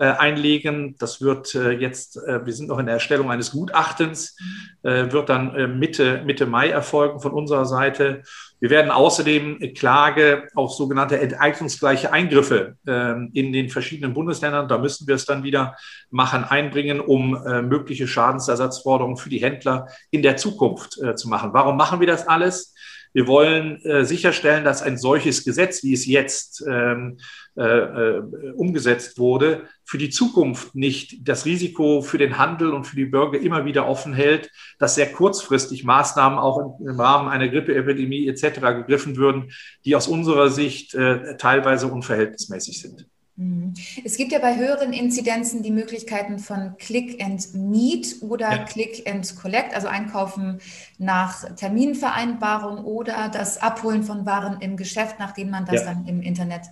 einlegen. 0.02 0.97
Das 0.99 1.21
wird 1.21 1.54
jetzt, 1.54 2.16
wir 2.16 2.52
sind 2.52 2.68
noch 2.68 2.78
in 2.78 2.87
der 2.87 2.94
Erstellung 2.94 3.30
eines 3.30 3.52
Gutachtens, 3.52 4.37
wird 4.82 5.28
dann 5.28 5.78
Mitte, 5.78 6.23
Mitte 6.25 6.47
Mai 6.47 6.71
erfolgen 6.71 7.21
von 7.21 7.32
unserer 7.32 7.66
Seite. 7.66 8.23
Wir 8.62 8.71
werden 8.71 8.92
außerdem 8.92 9.75
Klage 9.75 10.47
auf 10.54 10.73
sogenannte 10.75 11.18
enteignungsgleiche 11.18 12.12
Eingriffe 12.12 12.76
äh, 12.87 13.14
in 13.32 13.52
den 13.52 13.71
verschiedenen 13.71 14.14
Bundesländern, 14.14 14.68
da 14.68 14.78
müssen 14.78 15.09
wir 15.09 15.16
es 15.16 15.25
dann 15.25 15.42
wieder 15.42 15.76
machen, 16.11 16.44
einbringen, 16.44 17.00
um 17.00 17.35
äh, 17.44 17.61
mögliche 17.61 18.06
Schadensersatzforderungen 18.06 19.16
für 19.16 19.30
die 19.30 19.42
Händler 19.42 19.88
in 20.12 20.23
der 20.23 20.37
Zukunft 20.37 20.97
äh, 21.02 21.16
zu 21.16 21.28
machen. 21.28 21.52
Warum 21.52 21.76
machen 21.76 21.99
wir 21.99 22.06
das 22.06 22.28
alles? 22.28 22.73
Wir 23.12 23.26
wollen 23.26 23.85
äh, 23.85 24.04
sicherstellen, 24.04 24.64
dass 24.64 24.83
ein 24.83 24.97
solches 24.97 25.45
Gesetz, 25.45 25.83
wie 25.83 25.92
es 25.92 26.07
jetzt 26.07 26.64
ähm, 26.66 27.19
äh, 27.57 27.62
äh, 27.62 28.23
umgesetzt 28.54 29.19
wurde, 29.19 29.64
für 29.85 29.99
die 29.99 30.09
Zukunft 30.09 30.75
nicht 30.75 31.28
das 31.28 31.45
Risiko 31.45 32.00
für 32.00 32.16
den 32.16 32.38
Handel 32.38 32.73
und 32.73 32.85
für 32.85 32.97
die 32.97 33.04
Bürger 33.04 33.38
immer 33.38 33.66
wieder 33.66 33.87
offen 33.87 34.14
hält, 34.14 34.50
dass 34.78 34.95
sehr 34.95 35.12
kurzfristig 35.12 35.85
Maßnahmen 35.85 36.38
auch 36.38 36.78
im, 36.81 36.99
Rahmen 36.99 37.28
einer 37.28 37.49
Grippeepidemie 37.49 38.26
etc. 38.28 38.61
gegriffen 38.61 39.16
würden, 39.16 39.52
die 39.85 39.95
aus 39.95 40.09
unserer 40.09 40.49
Sicht 40.49 40.95
äh, 40.95 41.37
teilweise 41.37 41.88
unverhältnismäßig 41.88 42.81
sind. 42.81 43.07
Mhm. 43.37 43.73
Es 44.05 44.17
gibt 44.17 44.33
ja 44.33 44.39
bei 44.39 44.57
höheren 44.57 44.93
Inzidenzen 44.93 45.62
die 45.62 45.71
Möglichkeiten 45.71 46.39
von 46.39 46.77
Click 46.79 47.23
and 47.23 47.55
Meet 47.55 48.23
oder 48.23 48.51
ja. 48.51 48.65
Click 48.65 49.09
and 49.09 49.37
Collect, 49.37 49.75
also 49.75 49.89
Einkaufen 49.89 50.61
nach 50.99 51.55
Terminvereinbarung 51.55 52.85
oder 52.85 53.29
das 53.29 53.59
Abholen 53.59 54.03
von 54.03 54.27
Waren 54.27 54.61
im 54.61 54.77
Geschäft, 54.77 55.17
nachdem 55.19 55.51
man 55.51 55.65
das 55.65 55.77
ja. 55.77 55.85
dann 55.87 56.07
im 56.07 56.21
Internet 56.21 56.62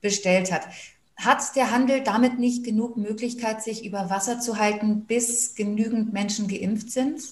bestellt 0.00 0.50
hat. 0.52 0.62
Hat 1.16 1.56
der 1.56 1.70
Handel 1.70 2.02
damit 2.02 2.38
nicht 2.38 2.64
genug 2.64 2.96
Möglichkeit, 2.96 3.62
sich 3.62 3.86
über 3.86 4.10
Wasser 4.10 4.38
zu 4.38 4.58
halten, 4.58 5.06
bis 5.06 5.54
genügend 5.54 6.12
Menschen 6.12 6.46
geimpft 6.48 6.90
sind? 6.90 7.22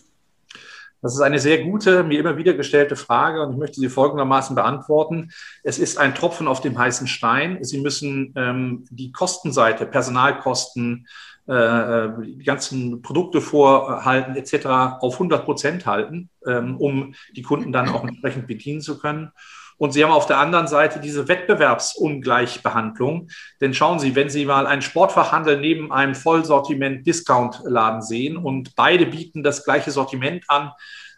Das 1.04 1.12
ist 1.12 1.20
eine 1.20 1.38
sehr 1.38 1.62
gute, 1.62 2.02
mir 2.02 2.18
immer 2.18 2.38
wieder 2.38 2.54
gestellte 2.54 2.96
Frage 2.96 3.42
und 3.42 3.52
ich 3.52 3.58
möchte 3.58 3.78
sie 3.78 3.90
folgendermaßen 3.90 4.56
beantworten. 4.56 5.32
Es 5.62 5.78
ist 5.78 5.98
ein 5.98 6.14
Tropfen 6.14 6.48
auf 6.48 6.62
dem 6.62 6.78
heißen 6.78 7.08
Stein. 7.08 7.58
Sie 7.62 7.82
müssen 7.82 8.32
ähm, 8.36 8.86
die 8.88 9.12
Kostenseite, 9.12 9.84
Personalkosten, 9.84 11.06
äh, 11.46 12.08
die 12.24 12.42
ganzen 12.42 13.02
Produkte 13.02 13.42
vorhalten 13.42 14.34
etc. 14.34 14.64
auf 15.00 15.16
100 15.16 15.44
Prozent 15.44 15.84
halten, 15.84 16.30
ähm, 16.46 16.78
um 16.78 17.14
die 17.36 17.42
Kunden 17.42 17.70
dann 17.70 17.90
auch 17.90 18.04
entsprechend 18.04 18.46
bedienen 18.46 18.80
zu 18.80 18.98
können. 18.98 19.30
Und 19.78 19.92
Sie 19.92 20.04
haben 20.04 20.12
auf 20.12 20.26
der 20.26 20.38
anderen 20.38 20.66
Seite 20.66 21.00
diese 21.00 21.28
Wettbewerbsungleichbehandlung. 21.28 23.28
Denn 23.60 23.74
schauen 23.74 23.98
Sie, 23.98 24.14
wenn 24.14 24.30
Sie 24.30 24.44
mal 24.44 24.66
einen 24.66 24.82
Sportfachhandel 24.82 25.60
neben 25.60 25.92
einem 25.92 26.14
Vollsortiment-Discount-Laden 26.14 28.02
sehen 28.02 28.36
und 28.36 28.74
beide 28.76 29.06
bieten 29.06 29.42
das 29.42 29.64
gleiche 29.64 29.90
Sortiment 29.90 30.44
an, 30.48 30.72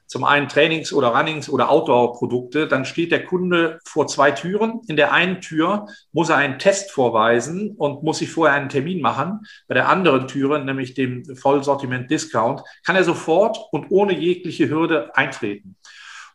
zum 0.07 0.25
einen 0.25 0.49
Trainings- 0.49 0.93
oder 0.93 1.09
Runnings- 1.09 1.51
oder 1.51 1.69
Outdoor-Produkte, 1.69 2.69
dann 2.69 2.85
steht 2.85 3.11
der 3.11 3.25
Kunde 3.25 3.81
vor 3.85 4.07
zwei 4.07 4.31
Türen. 4.31 4.81
In 4.87 4.97
der 4.97 5.13
einen 5.13 5.41
Tür 5.41 5.87
muss 6.13 6.29
er 6.29 6.37
einen 6.37 6.61
Test 6.61 6.93
vorweisen 6.93 7.73
und 7.73 8.05
muss 8.05 8.19
sich 8.19 8.31
vorher 8.31 8.57
einen 8.57 8.69
Termin 8.69 9.01
machen. 9.01 9.41
Bei 9.67 9.75
der 9.75 9.89
anderen 9.89 10.29
Türe, 10.29 10.65
nämlich 10.65 10.95
dem 10.95 11.25
Vollsortiment-Discount, 11.25 12.63
kann 12.85 12.97
er 12.97 13.05
sofort 13.05 13.59
und 13.73 13.87
ohne 13.91 14.17
jegliche 14.17 14.69
Hürde 14.69 15.11
eintreten. 15.17 15.77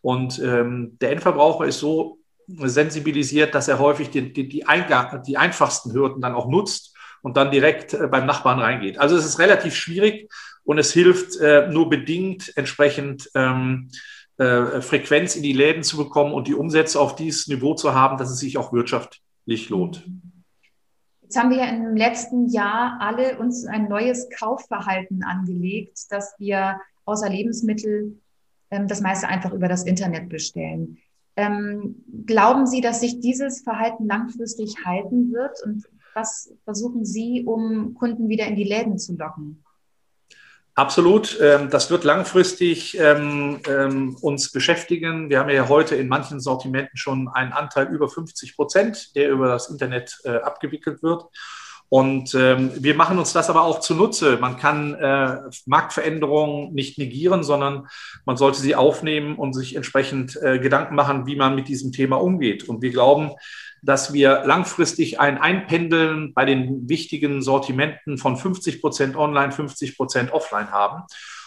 Und 0.01 0.39
ähm, 0.39 0.97
der 0.99 1.11
Endverbraucher 1.11 1.65
ist 1.65 1.79
so 1.79 2.19
sensibilisiert, 2.47 3.55
dass 3.55 3.67
er 3.67 3.79
häufig 3.79 4.09
die, 4.09 4.33
die, 4.33 4.49
die, 4.49 4.65
die 5.25 5.37
einfachsten 5.37 5.93
Hürden 5.93 6.21
dann 6.21 6.33
auch 6.33 6.47
nutzt 6.47 6.95
und 7.21 7.37
dann 7.37 7.51
direkt 7.51 7.93
äh, 7.93 8.07
beim 8.07 8.25
Nachbarn 8.25 8.59
reingeht. 8.59 8.97
Also 8.97 9.15
es 9.15 9.25
ist 9.25 9.39
relativ 9.39 9.75
schwierig 9.75 10.29
und 10.63 10.77
es 10.77 10.91
hilft 10.91 11.39
äh, 11.39 11.67
nur 11.67 11.89
bedingt 11.89 12.51
entsprechend 12.55 13.29
ähm, 13.35 13.89
äh, 14.37 14.81
Frequenz 14.81 15.35
in 15.35 15.43
die 15.43 15.53
Läden 15.53 15.83
zu 15.83 15.97
bekommen 15.97 16.33
und 16.33 16.47
die 16.47 16.55
Umsätze 16.55 16.99
auf 16.99 17.15
dieses 17.15 17.47
Niveau 17.47 17.75
zu 17.75 17.93
haben, 17.93 18.17
dass 18.17 18.31
es 18.31 18.39
sich 18.39 18.57
auch 18.57 18.73
wirtschaftlich 18.73 19.69
lohnt. 19.69 20.05
Jetzt 21.21 21.37
haben 21.37 21.49
wir 21.49 21.57
ja 21.57 21.69
im 21.69 21.95
letzten 21.95 22.49
Jahr 22.49 22.97
alle 22.99 23.37
uns 23.37 23.65
ein 23.65 23.87
neues 23.87 24.29
Kaufverhalten 24.37 25.23
angelegt, 25.23 25.97
dass 26.09 26.33
wir 26.39 26.79
außer 27.05 27.29
Lebensmittel 27.29 28.20
ähm, 28.71 28.87
das 28.87 29.01
meiste 29.01 29.27
einfach 29.27 29.53
über 29.53 29.67
das 29.67 29.83
Internet 29.83 30.29
bestellen. 30.29 30.97
Ähm, 31.35 32.03
glauben 32.25 32.65
Sie, 32.65 32.81
dass 32.81 33.01
sich 33.01 33.19
dieses 33.19 33.61
Verhalten 33.61 34.07
langfristig 34.07 34.75
halten 34.85 35.31
wird? 35.31 35.61
Und 35.63 35.85
was 36.13 36.53
versuchen 36.63 37.05
Sie, 37.05 37.43
um 37.45 37.93
Kunden 37.93 38.27
wieder 38.27 38.45
in 38.47 38.55
die 38.55 38.63
Läden 38.63 38.97
zu 38.97 39.15
locken? 39.15 39.63
Absolut. 40.73 41.37
Ähm, 41.41 41.69
das 41.69 41.91
wird 41.91 42.05
langfristig 42.05 42.97
uns 42.99 44.51
beschäftigen. 44.51 45.29
Wir 45.29 45.39
haben 45.39 45.49
ja 45.49 45.67
heute 45.67 45.95
in 45.95 46.07
manchen 46.07 46.39
Sortimenten 46.39 46.97
schon 46.97 47.27
einen 47.27 47.51
Anteil 47.51 47.87
über 47.87 48.07
50 48.07 48.55
Prozent, 48.55 49.15
der 49.15 49.31
über 49.31 49.47
das 49.47 49.69
Internet 49.69 50.19
äh, 50.23 50.37
abgewickelt 50.37 51.03
wird. 51.03 51.25
Und 51.93 52.33
ähm, 52.35 52.71
wir 52.75 52.95
machen 52.95 53.19
uns 53.19 53.33
das 53.33 53.49
aber 53.49 53.63
auch 53.63 53.81
zunutze. 53.81 54.37
Man 54.37 54.55
kann 54.55 54.93
äh, 54.93 55.39
Marktveränderungen 55.65 56.73
nicht 56.73 56.97
negieren, 56.97 57.43
sondern 57.43 57.89
man 58.23 58.37
sollte 58.37 58.61
sie 58.61 58.75
aufnehmen 58.75 59.35
und 59.35 59.51
sich 59.51 59.75
entsprechend 59.75 60.41
äh, 60.41 60.59
Gedanken 60.59 60.95
machen, 60.95 61.25
wie 61.25 61.35
man 61.35 61.53
mit 61.53 61.67
diesem 61.67 61.91
Thema 61.91 62.21
umgeht. 62.21 62.69
Und 62.69 62.81
wir 62.81 62.91
glauben, 62.91 63.31
dass 63.81 64.13
wir 64.13 64.43
langfristig 64.45 65.19
ein 65.19 65.37
Einpendeln 65.37 66.33
bei 66.33 66.45
den 66.45 66.87
wichtigen 66.87 67.41
Sortimenten 67.41 68.17
von 68.17 68.37
50 68.37 68.79
Prozent 68.79 69.17
online, 69.17 69.51
50 69.51 69.97
Prozent 69.97 70.31
offline 70.31 70.71
haben 70.71 71.03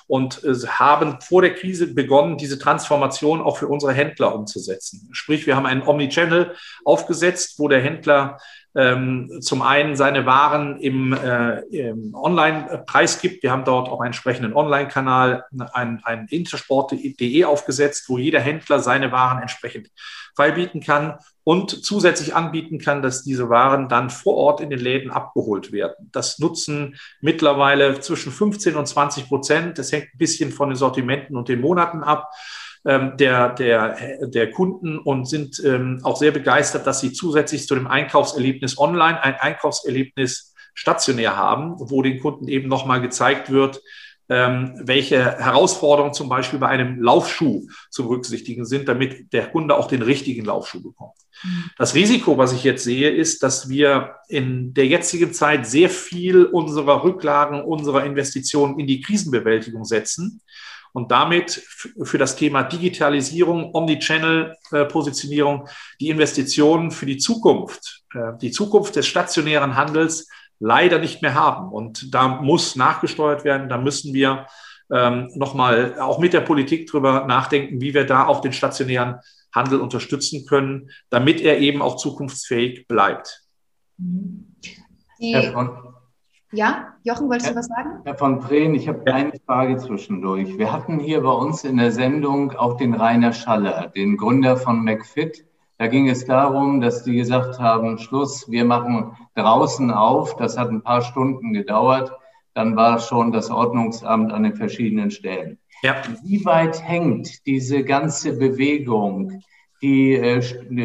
und 0.08 0.44
äh, 0.44 0.54
haben 0.66 1.22
vor 1.22 1.40
der 1.40 1.54
Krise 1.54 1.94
begonnen, 1.94 2.36
diese 2.36 2.58
Transformation 2.58 3.40
auch 3.40 3.56
für 3.56 3.68
unsere 3.68 3.94
Händler 3.94 4.34
umzusetzen. 4.34 5.08
Sprich, 5.12 5.46
wir 5.46 5.56
haben 5.56 5.64
einen 5.64 5.88
Omnichannel 5.88 6.54
aufgesetzt, 6.84 7.58
wo 7.58 7.68
der 7.68 7.80
Händler 7.80 8.36
ähm, 8.76 9.30
zum 9.40 9.62
einen 9.62 9.94
seine 9.94 10.26
Waren 10.26 10.80
im, 10.80 11.12
äh, 11.12 11.60
im 11.66 12.14
Online-Preis 12.14 13.20
gibt. 13.20 13.42
Wir 13.42 13.52
haben 13.52 13.64
dort 13.64 13.88
auch 13.88 14.00
einen 14.00 14.08
entsprechenden 14.08 14.52
Online-Kanal, 14.52 15.44
ein, 15.72 16.00
ein 16.02 16.26
intersport.de 16.28 17.44
aufgesetzt, 17.44 18.08
wo 18.08 18.18
jeder 18.18 18.40
Händler 18.40 18.80
seine 18.80 19.12
Waren 19.12 19.40
entsprechend 19.40 19.90
freibieten 20.34 20.80
kann 20.80 21.18
und 21.44 21.84
zusätzlich 21.84 22.34
anbieten 22.34 22.78
kann, 22.78 23.02
dass 23.02 23.22
diese 23.22 23.48
Waren 23.48 23.88
dann 23.88 24.10
vor 24.10 24.34
Ort 24.34 24.60
in 24.60 24.70
den 24.70 24.80
Läden 24.80 25.10
abgeholt 25.12 25.70
werden. 25.70 26.10
Das 26.10 26.40
nutzen 26.40 26.96
mittlerweile 27.20 28.00
zwischen 28.00 28.32
15 28.32 28.74
und 28.74 28.86
20 28.86 29.28
Prozent. 29.28 29.78
Das 29.78 29.92
hängt 29.92 30.14
ein 30.14 30.18
bisschen 30.18 30.50
von 30.50 30.70
den 30.70 30.76
Sortimenten 30.76 31.36
und 31.36 31.48
den 31.48 31.60
Monaten 31.60 32.02
ab 32.02 32.30
ähm, 32.86 33.16
der, 33.16 33.50
der, 33.50 34.26
der 34.26 34.50
Kunden 34.50 34.98
und 34.98 35.26
sind 35.28 35.62
ähm, 35.64 36.00
auch 36.02 36.16
sehr 36.16 36.32
begeistert, 36.32 36.86
dass 36.86 37.00
sie 37.00 37.12
zusätzlich 37.12 37.66
zu 37.66 37.74
dem 37.74 37.86
Einkaufserlebnis 37.86 38.78
online 38.78 39.22
ein 39.22 39.36
Einkaufserlebnis 39.36 40.54
stationär 40.74 41.36
haben, 41.36 41.74
wo 41.78 42.02
den 42.02 42.20
Kunden 42.20 42.48
eben 42.48 42.68
nochmal 42.68 43.00
gezeigt 43.00 43.50
wird, 43.50 43.80
ähm, 44.28 44.74
welche 44.82 45.38
Herausforderungen 45.38 46.14
zum 46.14 46.28
Beispiel 46.28 46.58
bei 46.58 46.68
einem 46.68 47.00
Laufschuh 47.02 47.68
zu 47.90 48.04
berücksichtigen 48.04 48.64
sind, 48.64 48.88
damit 48.88 49.32
der 49.32 49.50
Kunde 49.50 49.76
auch 49.76 49.86
den 49.86 50.02
richtigen 50.02 50.44
Laufschuh 50.44 50.82
bekommt. 50.82 51.14
Mhm. 51.42 51.70
Das 51.76 51.94
Risiko, 51.94 52.38
was 52.38 52.52
ich 52.52 52.64
jetzt 52.64 52.84
sehe, 52.84 53.10
ist, 53.10 53.42
dass 53.42 53.68
wir 53.68 54.16
in 54.28 54.72
der 54.74 54.86
jetzigen 54.86 55.32
Zeit 55.32 55.66
sehr 55.66 55.90
viel 55.90 56.44
unserer 56.44 57.04
Rücklagen, 57.04 57.62
unserer 57.62 58.04
Investitionen 58.04 58.78
in 58.78 58.86
die 58.86 59.00
Krisenbewältigung 59.00 59.84
setzen 59.84 60.40
und 60.94 61.10
damit 61.10 61.60
für 62.04 62.18
das 62.18 62.36
Thema 62.36 62.62
Digitalisierung, 62.62 63.74
Omnichannel-Positionierung 63.74 65.68
die 66.00 66.08
Investitionen 66.08 66.92
für 66.92 67.04
die 67.04 67.18
Zukunft, 67.18 68.04
äh, 68.14 68.38
die 68.40 68.52
Zukunft 68.52 68.94
des 68.94 69.08
stationären 69.08 69.76
Handels 69.76 70.28
leider 70.60 71.00
nicht 71.00 71.20
mehr 71.20 71.34
haben. 71.34 71.72
Und 71.72 72.14
da 72.14 72.28
muss 72.28 72.76
nachgesteuert 72.76 73.44
werden, 73.44 73.68
da 73.68 73.76
müssen 73.76 74.14
wir 74.14 74.46
ähm, 74.92 75.32
nochmal 75.34 75.98
auch 75.98 76.20
mit 76.20 76.32
der 76.32 76.42
Politik 76.42 76.86
drüber 76.86 77.26
nachdenken, 77.26 77.80
wie 77.80 77.92
wir 77.92 78.06
da 78.06 78.26
auch 78.28 78.40
den 78.40 78.52
stationären 78.52 79.16
Handel 79.52 79.80
unterstützen 79.80 80.46
können, 80.46 80.90
damit 81.10 81.40
er 81.40 81.58
eben 81.58 81.82
auch 81.82 81.96
zukunftsfähig 81.96 82.86
bleibt. 82.86 83.42
Die, 83.98 85.32
ja, 86.54 86.94
Jochen, 87.02 87.28
wolltest 87.28 87.50
du 87.50 87.56
was 87.56 87.66
sagen? 87.66 88.00
Herr 88.04 88.16
von 88.16 88.40
Preen, 88.40 88.74
ich 88.74 88.88
habe 88.88 89.12
eine 89.12 89.32
Frage 89.46 89.76
zwischendurch. 89.76 90.56
Wir 90.56 90.72
hatten 90.72 90.98
hier 90.98 91.22
bei 91.22 91.32
uns 91.32 91.64
in 91.64 91.76
der 91.76 91.90
Sendung 91.90 92.52
auch 92.52 92.76
den 92.76 92.94
Rainer 92.94 93.32
Schaller, 93.32 93.88
den 93.94 94.16
Gründer 94.16 94.56
von 94.56 94.82
McFit. 94.82 95.44
Da 95.78 95.88
ging 95.88 96.08
es 96.08 96.24
darum, 96.24 96.80
dass 96.80 97.02
die 97.02 97.16
gesagt 97.16 97.58
haben, 97.58 97.98
Schluss, 97.98 98.50
wir 98.50 98.64
machen 98.64 99.16
draußen 99.34 99.90
auf. 99.90 100.36
Das 100.36 100.56
hat 100.56 100.70
ein 100.70 100.82
paar 100.82 101.02
Stunden 101.02 101.52
gedauert. 101.52 102.12
Dann 102.54 102.76
war 102.76 103.00
schon 103.00 103.32
das 103.32 103.50
Ordnungsamt 103.50 104.32
an 104.32 104.44
den 104.44 104.54
verschiedenen 104.54 105.10
Stellen. 105.10 105.58
Ja. 105.82 105.96
Wie 106.22 106.44
weit 106.44 106.80
hängt 106.82 107.44
diese 107.46 107.82
ganze 107.82 108.38
Bewegung, 108.38 109.42
die 109.82 110.14
äh, 110.14 110.40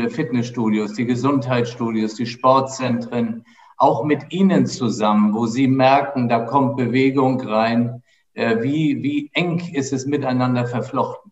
Fitnessstudios, 0.09 0.93
die 0.93 1.05
Gesundheitsstudios, 1.05 2.15
die 2.15 2.25
Sportzentren, 2.25 3.45
auch 3.79 4.03
mit 4.03 4.31
Ihnen 4.31 4.67
zusammen, 4.67 5.33
wo 5.33 5.47
Sie 5.47 5.67
merken, 5.67 6.29
da 6.29 6.41
kommt 6.41 6.77
Bewegung 6.77 7.41
rein. 7.41 8.03
Äh, 8.33 8.61
wie, 8.61 9.01
wie 9.01 9.31
eng 9.33 9.59
ist 9.73 9.93
es 9.93 10.05
miteinander 10.05 10.67
verflochten? 10.67 11.31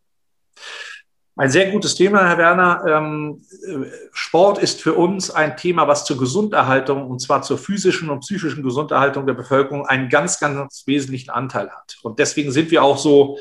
Ein 1.36 1.51
sehr 1.51 1.70
gutes 1.70 1.94
Thema, 1.94 2.27
Herr 2.27 2.39
Werner. 2.39 2.84
Ähm, 2.88 3.44
Sport 4.12 4.58
ist 4.58 4.82
für 4.82 4.94
uns 4.94 5.30
ein 5.30 5.56
Thema, 5.56 5.88
was 5.88 6.06
zur 6.06 6.18
Gesunderhaltung, 6.18 7.08
und 7.12 7.20
zwar 7.20 7.44
zur 7.44 7.60
physischen 7.60 8.10
und 8.10 8.22
psychischen 8.22 8.63
Gesunderhaltung 8.63 9.27
der 9.27 9.36
Bevölkerung 9.36 9.86
einen 9.86 10.10
ganz, 10.10 10.39
ganz 10.39 10.84
wesentlichen 10.88 11.30
Anteil 11.30 11.70
hat. 11.70 11.98
Und 12.01 12.18
deswegen 12.18 12.51
sind 12.51 12.72
wir 12.72 12.82
auch 12.82 12.98
so 12.98 13.38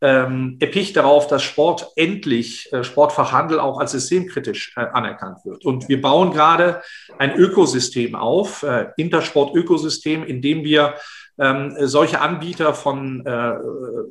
ähm, 0.00 0.56
erpicht 0.60 0.96
darauf, 0.96 1.26
dass 1.26 1.42
Sport 1.42 1.92
endlich, 1.96 2.72
äh, 2.72 2.84
Sportfachhandel 2.84 3.58
auch 3.58 3.78
als 3.78 3.92
systemkritisch 3.92 4.74
äh, 4.76 4.80
anerkannt 4.80 5.44
wird. 5.44 5.64
Und 5.64 5.88
wir 5.88 6.00
bauen 6.00 6.32
gerade 6.32 6.82
ein 7.18 7.34
Ökosystem 7.34 8.14
auf, 8.14 8.62
äh, 8.62 8.88
Intersport-Ökosystem, 8.96 10.24
in 10.24 10.42
dem 10.42 10.64
wir 10.64 10.94
ähm, 11.38 11.74
solche 11.80 12.20
Anbieter 12.20 12.74
von 12.74 13.24
äh, 13.26 13.54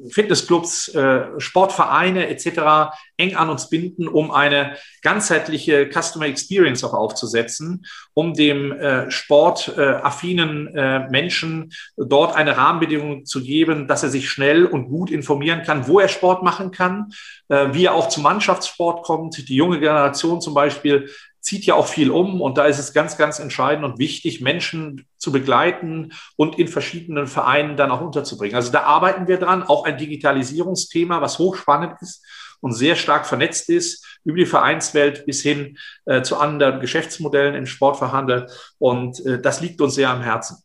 Fitnessclubs, 0.09 0.89
äh, 0.89 1.39
Sportvereine 1.39 2.27
etc. 2.27 2.93
eng 3.17 3.35
an 3.35 3.49
uns 3.49 3.69
binden, 3.69 4.07
um 4.07 4.31
eine 4.31 4.75
ganzheitliche 5.01 5.89
Customer 5.89 6.25
Experience 6.25 6.83
auch 6.83 6.93
aufzusetzen, 6.93 7.85
um 8.13 8.33
dem 8.33 8.71
äh, 8.71 9.09
sportaffinen 9.09 10.67
äh, 10.75 11.09
Menschen 11.09 11.71
dort 11.97 12.35
eine 12.35 12.57
Rahmenbedingung 12.57 13.25
zu 13.25 13.41
geben, 13.41 13.87
dass 13.87 14.03
er 14.03 14.09
sich 14.09 14.29
schnell 14.29 14.65
und 14.65 14.89
gut 14.89 15.09
informieren 15.09 15.63
kann, 15.63 15.87
wo 15.87 15.99
er 15.99 16.07
Sport 16.07 16.43
machen 16.43 16.71
kann, 16.71 17.11
äh, 17.49 17.67
wie 17.71 17.85
er 17.85 17.93
auch 17.93 18.09
zum 18.09 18.23
Mannschaftssport 18.23 19.03
kommt. 19.03 19.49
Die 19.49 19.55
junge 19.55 19.79
Generation 19.79 20.41
zum 20.41 20.53
Beispiel 20.53 21.09
zieht 21.45 21.65
ja 21.67 21.75
auch 21.75 21.85
viel 21.85 22.09
um 22.09 22.41
und 22.41 22.57
da 22.57 22.65
ist 22.65 22.79
es 22.79 22.91
ganz, 22.91 23.17
ganz 23.17 23.37
entscheidend 23.37 23.85
und 23.85 23.99
wichtig, 23.99 24.41
Menschen 24.41 25.05
zu 25.17 25.31
begleiten 25.31 26.11
und 26.35 26.57
in 26.57 26.67
verschiedenen 26.67 27.27
Vereinen 27.27 27.77
dann 27.77 27.91
auch 27.91 28.01
unterzubringen. 28.01 28.55
Also 28.55 28.71
da 28.71 28.81
arbeiten 28.81 29.27
wir 29.27 29.37
dran, 29.37 29.61
auch 29.61 29.85
ein 29.85 29.99
Digitalisierungsthema, 29.99 31.21
was 31.21 31.37
hochspannend 31.37 32.01
ist 32.01 32.25
und 32.61 32.73
sehr 32.73 32.95
stark 32.95 33.27
vernetzt 33.27 33.69
ist 33.69 34.19
über 34.23 34.37
die 34.37 34.47
Vereinswelt 34.47 35.27
bis 35.27 35.43
hin 35.43 35.77
äh, 36.05 36.23
zu 36.23 36.37
anderen 36.37 36.79
Geschäftsmodellen 36.79 37.53
im 37.53 37.67
Sportverhandel 37.67 38.47
und 38.79 39.23
äh, 39.23 39.39
das 39.39 39.61
liegt 39.61 39.79
uns 39.81 39.93
sehr 39.93 40.09
am 40.09 40.21
Herzen. 40.21 40.57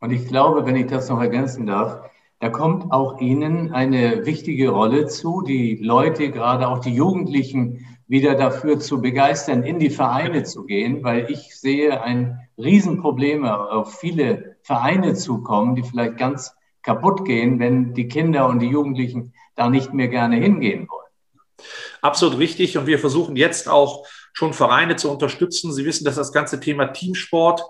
Und 0.00 0.12
ich 0.12 0.26
glaube, 0.26 0.64
wenn 0.64 0.76
ich 0.76 0.86
das 0.86 1.10
noch 1.10 1.20
ergänzen 1.20 1.66
darf, 1.66 2.00
da 2.40 2.48
kommt 2.48 2.90
auch 2.90 3.20
Ihnen 3.20 3.72
eine 3.72 4.24
wichtige 4.24 4.70
Rolle 4.70 5.08
zu, 5.08 5.42
die 5.42 5.76
Leute, 5.76 6.30
gerade 6.30 6.68
auch 6.68 6.78
die 6.78 6.94
Jugendlichen, 6.94 7.86
wieder 8.12 8.34
dafür 8.34 8.78
zu 8.78 9.00
begeistern, 9.00 9.62
in 9.62 9.78
die 9.78 9.88
Vereine 9.88 10.44
zu 10.44 10.64
gehen, 10.64 11.02
weil 11.02 11.30
ich 11.30 11.58
sehe 11.58 12.02
ein 12.02 12.46
Riesenproblem, 12.58 13.46
auf 13.46 13.98
viele 13.98 14.56
Vereine 14.62 15.14
zu 15.14 15.42
kommen, 15.42 15.76
die 15.76 15.82
vielleicht 15.82 16.18
ganz 16.18 16.54
kaputt 16.82 17.24
gehen, 17.24 17.58
wenn 17.58 17.94
die 17.94 18.08
Kinder 18.08 18.48
und 18.48 18.58
die 18.58 18.68
Jugendlichen 18.68 19.32
da 19.54 19.70
nicht 19.70 19.94
mehr 19.94 20.08
gerne 20.08 20.36
hingehen 20.36 20.86
wollen. 20.90 21.66
Absolut 22.02 22.38
richtig. 22.38 22.76
Und 22.76 22.86
wir 22.86 22.98
versuchen 22.98 23.34
jetzt 23.34 23.66
auch 23.66 24.06
schon 24.34 24.52
Vereine 24.52 24.96
zu 24.96 25.10
unterstützen. 25.10 25.72
Sie 25.72 25.86
wissen, 25.86 26.04
dass 26.04 26.16
das 26.16 26.34
ganze 26.34 26.60
Thema 26.60 26.88
Teamsport 26.88 27.62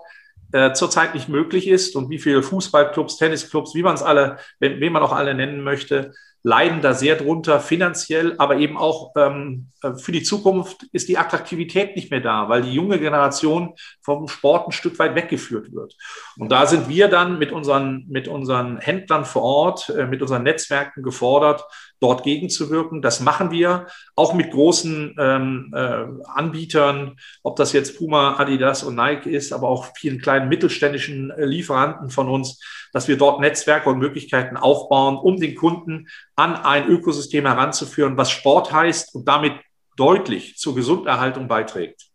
äh, 0.51 0.73
zurzeit 0.73 1.13
nicht 1.13 1.29
möglich 1.29 1.69
ist 1.69 1.95
und 1.95 2.09
wie 2.09 2.19
viele 2.19 2.43
Fußballclubs, 2.43 3.15
Tennisclubs, 3.15 3.75
wie 3.75 3.83
man 3.83 3.95
es 3.95 4.03
alle, 4.03 4.39
wen 4.59 4.91
man 4.91 5.03
auch 5.03 5.13
alle 5.13 5.35
nennen 5.35 5.63
möchte, 5.63 6.11
leiden 6.43 6.81
da 6.81 6.93
sehr 6.93 7.15
drunter 7.15 7.61
finanziell, 7.61 8.35
aber 8.37 8.57
eben 8.57 8.77
auch 8.77 9.13
ähm, 9.15 9.71
äh, 9.81 9.95
für 9.95 10.11
die 10.11 10.23
Zukunft 10.23 10.83
ist 10.91 11.07
die 11.07 11.17
Attraktivität 11.17 11.95
nicht 11.95 12.11
mehr 12.11 12.19
da, 12.19 12.49
weil 12.49 12.63
die 12.63 12.73
junge 12.73 12.99
Generation 12.99 13.73
vom 14.01 14.27
Sport 14.27 14.67
ein 14.67 14.71
Stück 14.73 14.99
weit 14.99 15.15
weggeführt 15.15 15.73
wird. 15.73 15.95
Und 16.37 16.51
da 16.51 16.65
sind 16.65 16.89
wir 16.89 17.07
dann 17.07 17.39
mit 17.39 17.53
unseren, 17.53 18.05
mit 18.09 18.27
unseren 18.27 18.77
Händlern 18.77 19.23
vor 19.23 19.43
Ort, 19.43 19.89
äh, 19.89 20.05
mit 20.05 20.21
unseren 20.21 20.43
Netzwerken 20.43 21.01
gefordert, 21.01 21.63
dort 22.01 22.23
gegenzuwirken. 22.23 23.01
Das 23.01 23.21
machen 23.21 23.49
wir 23.49 23.87
auch 24.15 24.33
mit 24.33 24.51
großen 24.51 25.15
ähm, 25.17 25.73
äh, 25.73 26.05
Anbietern, 26.25 27.15
ob 27.43 27.55
das 27.55 27.71
jetzt 27.71 27.97
Puma, 27.97 28.37
Adidas 28.37 28.83
und 28.83 28.95
Nike 28.95 29.29
ist, 29.29 29.53
aber 29.53 29.69
auch 29.69 29.87
vielen 29.95 30.19
kleinen 30.19 30.49
mittelständischen 30.49 31.31
äh, 31.31 31.45
Lieferanten 31.45 32.09
von 32.09 32.27
uns, 32.27 32.61
dass 32.91 33.07
wir 33.07 33.17
dort 33.17 33.39
Netzwerke 33.39 33.89
und 33.89 33.99
Möglichkeiten 33.99 34.57
aufbauen, 34.57 35.15
um 35.17 35.37
den 35.37 35.55
Kunden 35.55 36.07
an 36.35 36.55
ein 36.55 36.87
Ökosystem 36.87 37.45
heranzuführen, 37.45 38.17
was 38.17 38.31
Sport 38.31 38.71
heißt 38.71 39.13
und 39.15 39.27
damit 39.27 39.53
deutlich 39.95 40.57
zur 40.57 40.75
Gesunderhaltung 40.75 41.47
beiträgt. 41.47 42.09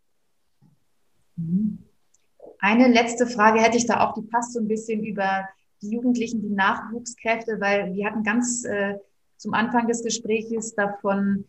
Eine 2.59 2.87
letzte 2.89 3.27
Frage 3.27 3.61
hätte 3.61 3.77
ich 3.77 3.85
da 3.85 4.01
auch, 4.01 4.13
die 4.13 4.27
passt 4.27 4.53
so 4.53 4.59
ein 4.59 4.67
bisschen 4.67 5.03
über 5.05 5.47
die 5.81 5.91
Jugendlichen, 5.91 6.41
die 6.41 6.49
Nachwuchskräfte, 6.49 7.61
weil 7.61 7.93
wir 7.93 8.05
hatten 8.05 8.23
ganz 8.23 8.65
äh, 8.65 8.95
zum 9.37 9.53
Anfang 9.53 9.87
des 9.87 10.03
Gesprächs 10.03 10.75
davon 10.75 11.45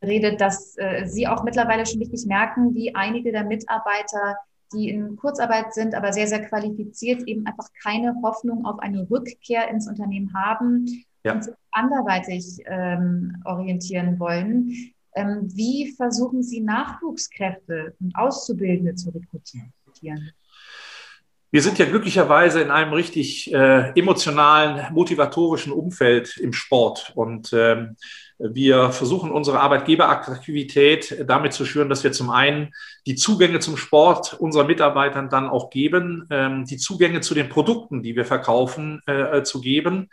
geredet, 0.00 0.40
dass 0.40 0.76
äh, 0.76 1.06
Sie 1.06 1.28
auch 1.28 1.44
mittlerweile 1.44 1.86
schon 1.86 2.00
richtig 2.00 2.26
merken, 2.26 2.74
wie 2.74 2.96
einige 2.96 3.30
der 3.30 3.44
Mitarbeiter 3.44 4.36
die 4.72 4.88
in 4.88 5.16
Kurzarbeit 5.16 5.74
sind, 5.74 5.94
aber 5.94 6.14
sehr, 6.14 6.26
sehr 6.26 6.42
qualifiziert, 6.48 7.28
eben 7.28 7.46
einfach 7.46 7.68
keine 7.82 8.16
Hoffnung 8.22 8.64
auf 8.64 8.78
eine 8.78 9.08
Rückkehr 9.10 9.68
ins 9.68 9.86
Unternehmen 9.86 10.32
haben 10.34 11.04
ja. 11.24 11.34
und 11.34 11.44
sich 11.44 11.54
anderweitig 11.70 12.58
ähm, 12.66 13.42
orientieren 13.44 14.18
wollen. 14.18 14.72
Ähm, 15.14 15.48
wie 15.54 15.92
versuchen 15.96 16.42
Sie 16.42 16.60
Nachwuchskräfte 16.60 17.94
und 18.00 18.14
Auszubildende 18.16 18.94
zu 18.94 19.10
rekrutieren? 19.10 19.72
Wir 21.50 21.60
sind 21.60 21.78
ja 21.78 21.84
glücklicherweise 21.84 22.62
in 22.62 22.70
einem 22.70 22.94
richtig 22.94 23.52
äh, 23.52 23.90
emotionalen, 23.90 24.92
motivatorischen 24.94 25.70
Umfeld 25.70 26.38
im 26.38 26.54
Sport. 26.54 27.12
Und 27.14 27.52
ähm, 27.52 27.96
Wir 28.50 28.90
versuchen 28.90 29.30
unsere 29.30 29.60
Arbeitgeberattraktivität 29.60 31.24
damit 31.26 31.52
zu 31.52 31.64
schüren, 31.64 31.88
dass 31.88 32.02
wir 32.02 32.12
zum 32.12 32.30
einen 32.30 32.72
die 33.06 33.14
Zugänge 33.14 33.60
zum 33.60 33.76
Sport 33.76 34.34
unserer 34.34 34.64
Mitarbeitern 34.64 35.28
dann 35.28 35.48
auch 35.48 35.70
geben, 35.70 36.26
ähm, 36.30 36.64
die 36.64 36.76
Zugänge 36.76 37.20
zu 37.20 37.34
den 37.34 37.48
Produkten, 37.48 38.02
die 38.02 38.16
wir 38.16 38.24
verkaufen, 38.24 39.00
äh, 39.06 39.42
zu 39.42 39.60
geben 39.60 40.08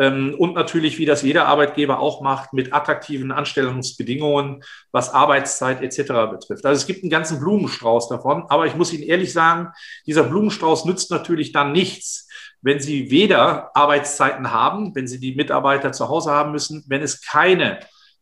ähm, 0.00 0.34
und 0.38 0.54
natürlich, 0.54 0.98
wie 0.98 1.04
das 1.04 1.22
jeder 1.22 1.46
Arbeitgeber 1.46 2.00
auch 2.00 2.22
macht, 2.22 2.52
mit 2.52 2.72
attraktiven 2.72 3.32
Anstellungsbedingungen, 3.32 4.62
was 4.92 5.12
Arbeitszeit 5.12 5.82
etc. 5.82 6.30
betrifft. 6.30 6.64
Also 6.64 6.80
es 6.80 6.86
gibt 6.86 7.02
einen 7.02 7.10
ganzen 7.10 7.40
Blumenstrauß 7.40 8.08
davon, 8.08 8.44
aber 8.48 8.66
ich 8.66 8.74
muss 8.76 8.92
Ihnen 8.92 9.02
ehrlich 9.02 9.32
sagen, 9.32 9.68
dieser 10.06 10.22
Blumenstrauß 10.22 10.86
nützt 10.86 11.10
natürlich 11.10 11.52
dann 11.52 11.72
nichts, 11.72 12.28
wenn 12.62 12.80
Sie 12.80 13.10
weder 13.10 13.74
Arbeitszeiten 13.74 14.50
haben, 14.50 14.94
wenn 14.94 15.06
Sie 15.06 15.20
die 15.20 15.34
Mitarbeiter 15.34 15.92
zu 15.92 16.08
Hause 16.08 16.30
haben 16.30 16.52
müssen, 16.52 16.84
wenn 16.88 17.02
es 17.02 17.22
keine 17.22 17.80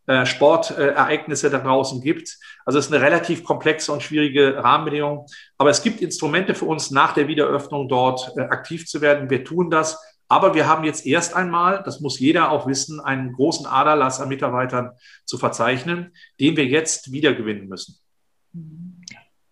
äh, 0.09 0.25
Sportereignisse 0.25 1.51
da 1.51 1.59
draußen 1.59 2.01
gibt. 2.01 2.39
Also 2.65 2.79
es 2.79 2.87
ist 2.87 2.93
eine 2.95 3.05
relativ 3.05 3.45
komplexe 3.45 3.93
und 3.93 4.03
schwierige 4.03 4.57
Rahmenbedingung. 4.57 5.27
Aber 5.59 5.69
es 5.69 5.83
gibt 5.83 6.01
Instrumente 6.01 6.55
für 6.55 6.65
uns, 6.65 6.91
nach 6.91 7.13
der 7.13 7.29
Wiederöffnung 7.29 7.89
dort 7.89 8.33
äh, 8.37 8.41
aktiv 8.41 8.87
zu 8.87 9.01
werden. 9.01 9.29
Wir 9.29 9.45
tun 9.45 9.71
das. 9.71 9.99
Aber 10.27 10.55
wir 10.55 10.67
haben 10.67 10.85
jetzt 10.85 11.05
erst 11.07 11.35
einmal, 11.35 11.83
das 11.85 12.01
muss 12.01 12.19
jeder 12.19 12.51
auch 12.51 12.67
wissen, 12.67 13.01
einen 13.01 13.33
großen 13.33 13.67
Aderlass 13.67 14.21
an 14.21 14.29
Mitarbeitern 14.29 14.93
zu 15.25 15.39
verzeichnen, 15.39 16.15
den 16.39 16.57
wir 16.57 16.65
jetzt 16.65 17.13
wiedergewinnen 17.13 17.69
müssen. 17.69 17.99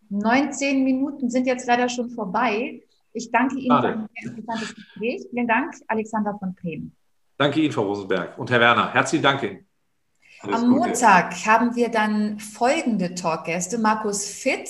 19 0.09 0.85
Minuten 0.85 1.31
sind 1.31 1.47
jetzt 1.47 1.67
leider 1.67 1.89
schon 1.89 2.11
vorbei. 2.11 2.83
Ich 3.17 3.31
danke 3.33 3.57
Ihnen 3.57 3.69
Schade. 3.69 3.89
für 3.89 4.29
ein 4.29 4.37
interessantes 4.37 4.75
Gespräch. 4.75 5.27
Vielen 5.31 5.49
Dank, 5.49 5.75
Alexander 5.89 6.37
von 6.39 6.55
Bremen. 6.55 6.95
Danke 7.39 7.61
Ihnen, 7.61 7.73
Frau 7.73 7.83
Rosenberg. 7.83 8.39
Und 8.39 8.51
Herr 8.51 8.61
Werner, 8.61 8.93
herzlichen 8.93 9.23
Dank 9.23 9.43
Ihnen. 9.43 9.67
Alles 10.43 10.63
Am 10.63 10.69
Gute. 10.69 10.89
Montag 10.89 11.35
haben 11.47 11.75
wir 11.77 11.89
dann 11.89 12.39
folgende 12.39 13.15
Talkgäste. 13.15 13.79
Markus 13.79 14.27
Fitt, 14.27 14.69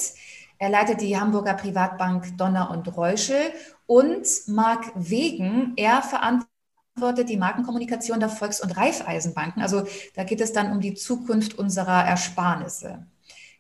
er 0.59 0.71
leitet 0.71 1.01
die 1.01 1.19
Hamburger 1.19 1.55
Privatbank 1.55 2.39
Donner 2.39 2.71
und 2.71 2.97
Reuschel 2.97 3.53
und 3.87 4.27
Marc 4.47 4.93
Wegen, 4.95 5.73
er 5.77 6.03
verantwortet 6.03 7.29
die 7.29 7.37
Markenkommunikation 7.37 8.21
der 8.21 8.29
Volks- 8.29 8.61
und 8.61 8.77
Raiffeisenbanken. 8.77 9.61
Also 9.61 9.83
da 10.15 10.23
geht 10.23 10.41
es 10.41 10.53
dann 10.53 10.71
um 10.71 10.81
die 10.81 10.95
Zukunft 10.95 11.59
unserer 11.59 12.05
Ersparnisse. 12.05 13.07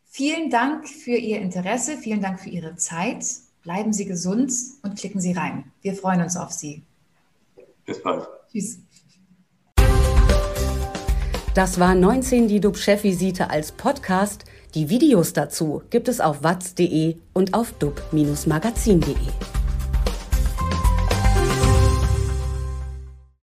Vielen 0.05 0.49
Dank 0.49 0.88
für 0.88 1.16
Ihr 1.16 1.40
Interesse, 1.40 1.96
vielen 1.99 2.22
Dank 2.22 2.38
für 2.38 2.51
Ihre 2.51 2.77
Zeit. 2.77 3.25
Bleiben 3.67 3.93
Sie 3.93 4.05
gesund 4.05 4.53
und 4.85 4.97
klicken 4.97 5.21
Sie 5.21 5.33
rein. 5.33 5.65
Wir 5.83 5.95
freuen 5.95 6.23
uns 6.23 6.37
auf 6.37 6.53
Sie. 6.53 6.85
Bis 7.85 8.01
bald. 8.01 8.25
Tschüss. 8.53 8.79
Das 11.53 11.81
war 11.81 11.97
19 11.97 12.47
die 12.47 12.61
DUB-Chefvisite 12.61 13.51
als 13.51 13.73
Podcast. 13.73 14.45
Die 14.77 14.89
Videos 14.89 15.33
dazu 15.33 15.83
gibt 15.91 16.07
es 16.07 16.21
auf 16.21 16.45
watz.de 16.45 17.17
und 17.33 17.55
auf 17.55 17.73
dub-magazin.de. 17.73 19.17